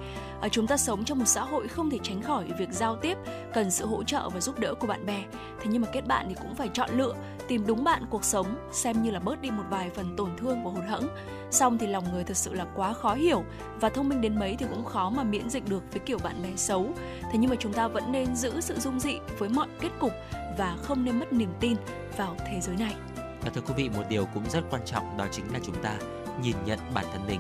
[0.46, 3.18] Ờ, chúng ta sống trong một xã hội không thể tránh khỏi việc giao tiếp,
[3.54, 5.24] cần sự hỗ trợ và giúp đỡ của bạn bè.
[5.60, 7.14] Thế nhưng mà kết bạn thì cũng phải chọn lựa,
[7.48, 10.64] tìm đúng bạn cuộc sống, xem như là bớt đi một vài phần tổn thương
[10.64, 11.08] và hụt hẫng.
[11.52, 13.44] Xong thì lòng người thật sự là quá khó hiểu
[13.82, 16.44] và thông minh đến mấy thì cũng khó mà miễn dịch được với kiểu bạn
[16.44, 16.90] bè xấu.
[17.22, 20.12] Thế nhưng mà chúng ta vẫn nên giữ sự dung dị với mọi kết cục
[20.58, 21.76] và không nên mất niềm tin
[22.18, 22.96] vào thế giới này.
[23.42, 25.96] Và thưa quý vị, một điều cũng rất quan trọng đó chính là chúng ta
[26.42, 27.40] nhìn nhận bản thân mình.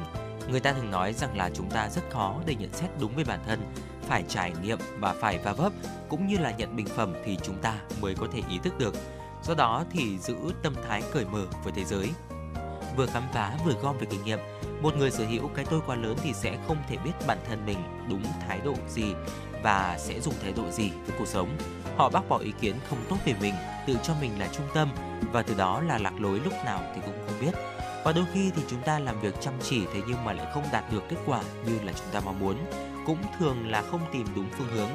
[0.49, 3.23] Người ta thường nói rằng là chúng ta rất khó để nhận xét đúng về
[3.23, 5.73] bản thân, phải trải nghiệm và phải va vấp
[6.09, 8.95] cũng như là nhận bình phẩm thì chúng ta mới có thể ý thức được.
[9.43, 12.09] Do đó thì giữ tâm thái cởi mở với thế giới.
[12.97, 14.39] Vừa khám phá vừa gom về kinh nghiệm,
[14.81, 17.65] một người sở hữu cái tôi quá lớn thì sẽ không thể biết bản thân
[17.65, 17.77] mình
[18.09, 19.13] đúng thái độ gì
[19.63, 21.57] và sẽ dùng thái độ gì với cuộc sống.
[21.97, 23.53] Họ bác bỏ ý kiến không tốt về mình,
[23.87, 24.89] tự cho mình là trung tâm
[25.31, 27.51] và từ đó là lạc lối lúc nào thì cũng không biết.
[28.05, 30.63] Và đôi khi thì chúng ta làm việc chăm chỉ thế nhưng mà lại không
[30.71, 32.57] đạt được kết quả như là chúng ta mong muốn.
[33.05, 34.89] Cũng thường là không tìm đúng phương hướng.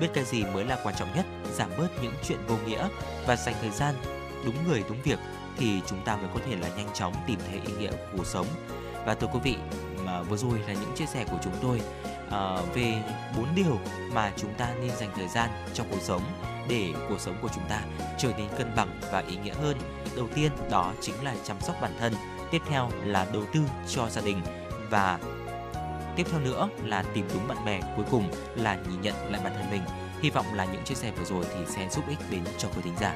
[0.00, 2.88] Biết cái gì mới là quan trọng nhất, giảm bớt những chuyện vô nghĩa
[3.26, 3.94] và dành thời gian
[4.44, 5.18] đúng người đúng việc
[5.56, 8.26] thì chúng ta mới có thể là nhanh chóng tìm thấy ý nghĩa của cuộc
[8.26, 8.46] sống.
[9.06, 9.56] Và thưa quý vị,
[10.04, 11.80] mà vừa rồi là những chia sẻ của chúng tôi
[12.26, 13.02] uh, về
[13.36, 13.78] bốn điều
[14.12, 16.22] mà chúng ta nên dành thời gian trong cuộc sống
[16.68, 17.80] để cuộc sống của chúng ta
[18.18, 19.76] trở nên cân bằng và ý nghĩa hơn.
[20.16, 22.14] Đầu tiên đó chính là chăm sóc bản thân,
[22.56, 24.40] tiếp theo là đầu tư cho gia đình
[24.90, 25.18] và
[26.16, 29.52] tiếp theo nữa là tìm đúng bạn bè, cuối cùng là nhìn nhận lại bản
[29.54, 29.82] thân mình.
[30.22, 32.82] Hy vọng là những chia sẻ vừa rồi thì sẽ giúp ích đến cho quý
[32.84, 33.14] thính giả.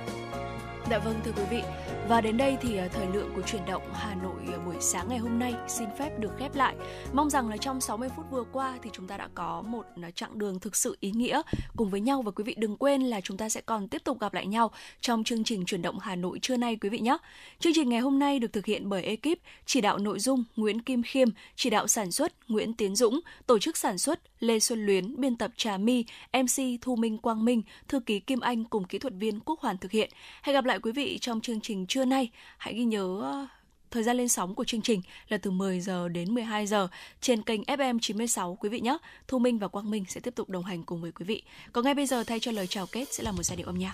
[0.90, 1.62] Dạ vâng thưa quý vị
[2.10, 5.08] và đến đây thì ờ, thời lượng của chuyển động Hà Nội ờ, buổi sáng
[5.08, 6.74] ngày hôm nay xin phép được khép lại.
[7.12, 10.10] Mong rằng là trong 60 phút vừa qua thì chúng ta đã có một ờ,
[10.10, 11.42] chặng đường thực sự ý nghĩa
[11.76, 12.22] cùng với nhau.
[12.22, 14.70] Và quý vị đừng quên là chúng ta sẽ còn tiếp tục gặp lại nhau
[15.00, 17.16] trong chương trình chuyển động Hà Nội trưa nay quý vị nhé.
[17.58, 20.82] Chương trình ngày hôm nay được thực hiện bởi ekip chỉ đạo nội dung Nguyễn
[20.82, 24.86] Kim Khiêm, chỉ đạo sản xuất Nguyễn Tiến Dũng, tổ chức sản xuất Lê Xuân
[24.86, 28.84] Luyến, biên tập Trà My, MC Thu Minh Quang Minh, thư ký Kim Anh cùng
[28.84, 30.10] kỹ thuật viên Quốc Hoàn thực hiện.
[30.42, 32.30] Hẹn gặp lại quý vị trong chương trình trưa nay.
[32.58, 33.46] Hãy ghi nhớ ờ,
[33.90, 36.88] thời gian lên sóng của chương trình là từ 10 giờ đến 12 giờ
[37.20, 38.98] trên kênh FM 96 quý vị nhé.
[39.28, 41.42] Thu Minh và Quang Minh sẽ tiếp tục đồng hành cùng với quý vị.
[41.72, 43.78] Còn ngay bây giờ, thay cho lời chào kết, sẽ là một giai điệu âm
[43.78, 43.92] nhạc.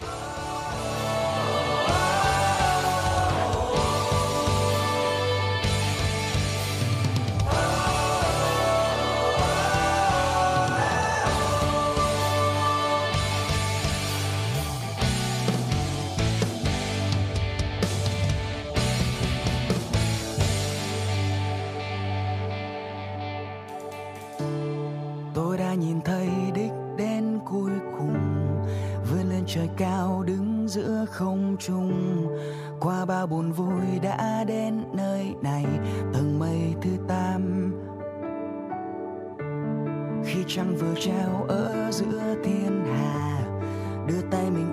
[25.77, 28.15] Nhìn thấy đích đến cuối cùng,
[29.11, 32.27] vươn lên trời cao đứng giữa không trung.
[32.81, 35.65] Qua bao buồn vui đã đến nơi này,
[36.13, 37.73] tầng mây thứ tám.
[40.25, 43.41] Khi trăng vừa treo ở giữa thiên hà,
[44.09, 44.66] đưa tay mình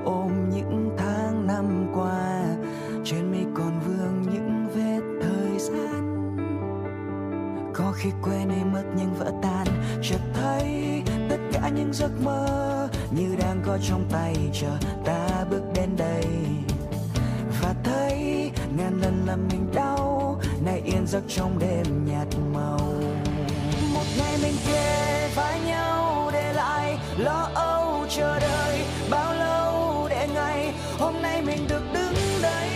[13.90, 16.26] trong tay chờ ta bước đến đây.
[17.62, 22.94] Và thấy ngàn lần làm mình đau, nay yên giấc trong đêm nhạt màu.
[23.94, 28.80] Một ngày mình kề vai nhau để lại lo âu chờ đợi
[29.10, 32.70] bao lâu để ngày hôm nay mình được đứng đây.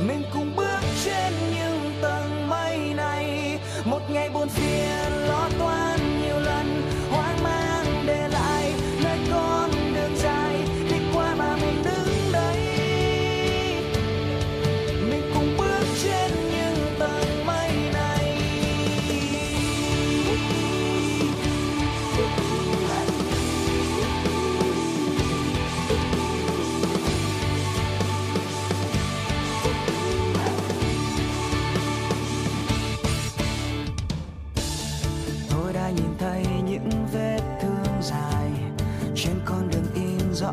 [0.00, 5.23] Mình cùng bước trên những tầng mây này, một ngày buồn phiền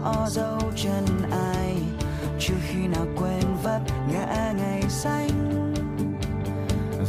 [0.03, 1.75] rõ dấu chân ai.
[2.39, 3.81] Chưa khi nào quên vấp
[4.11, 5.73] ngã ngày xanh.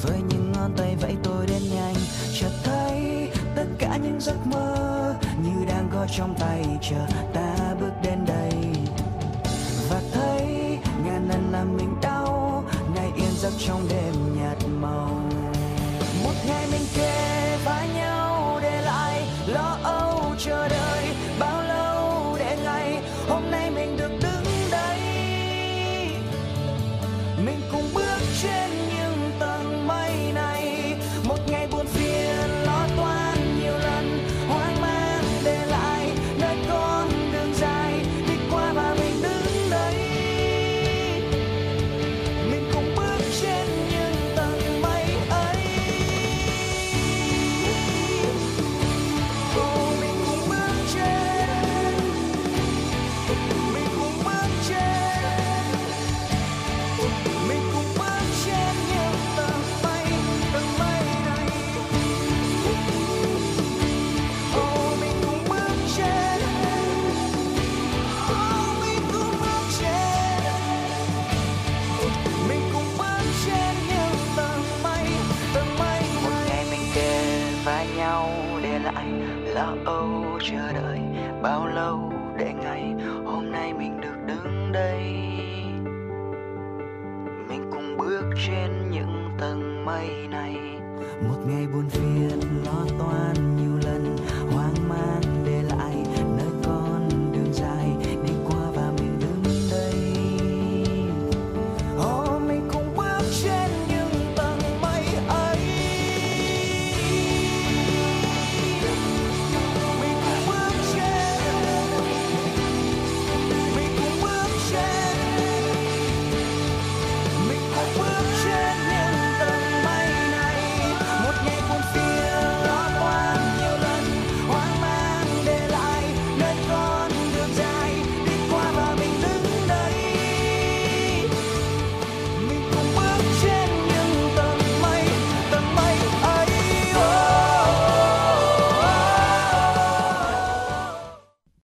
[0.03, 1.95] Với những ngón tay vẫy tôi đến nhanh,
[2.41, 7.93] chợt thấy tất cả những giấc mơ như đang có trong tay chờ ta bước
[8.03, 8.53] đến đây.
[9.91, 12.65] Và thấy ngàn lần làm mình đau
[12.95, 14.22] nay yên giấc trong đêm.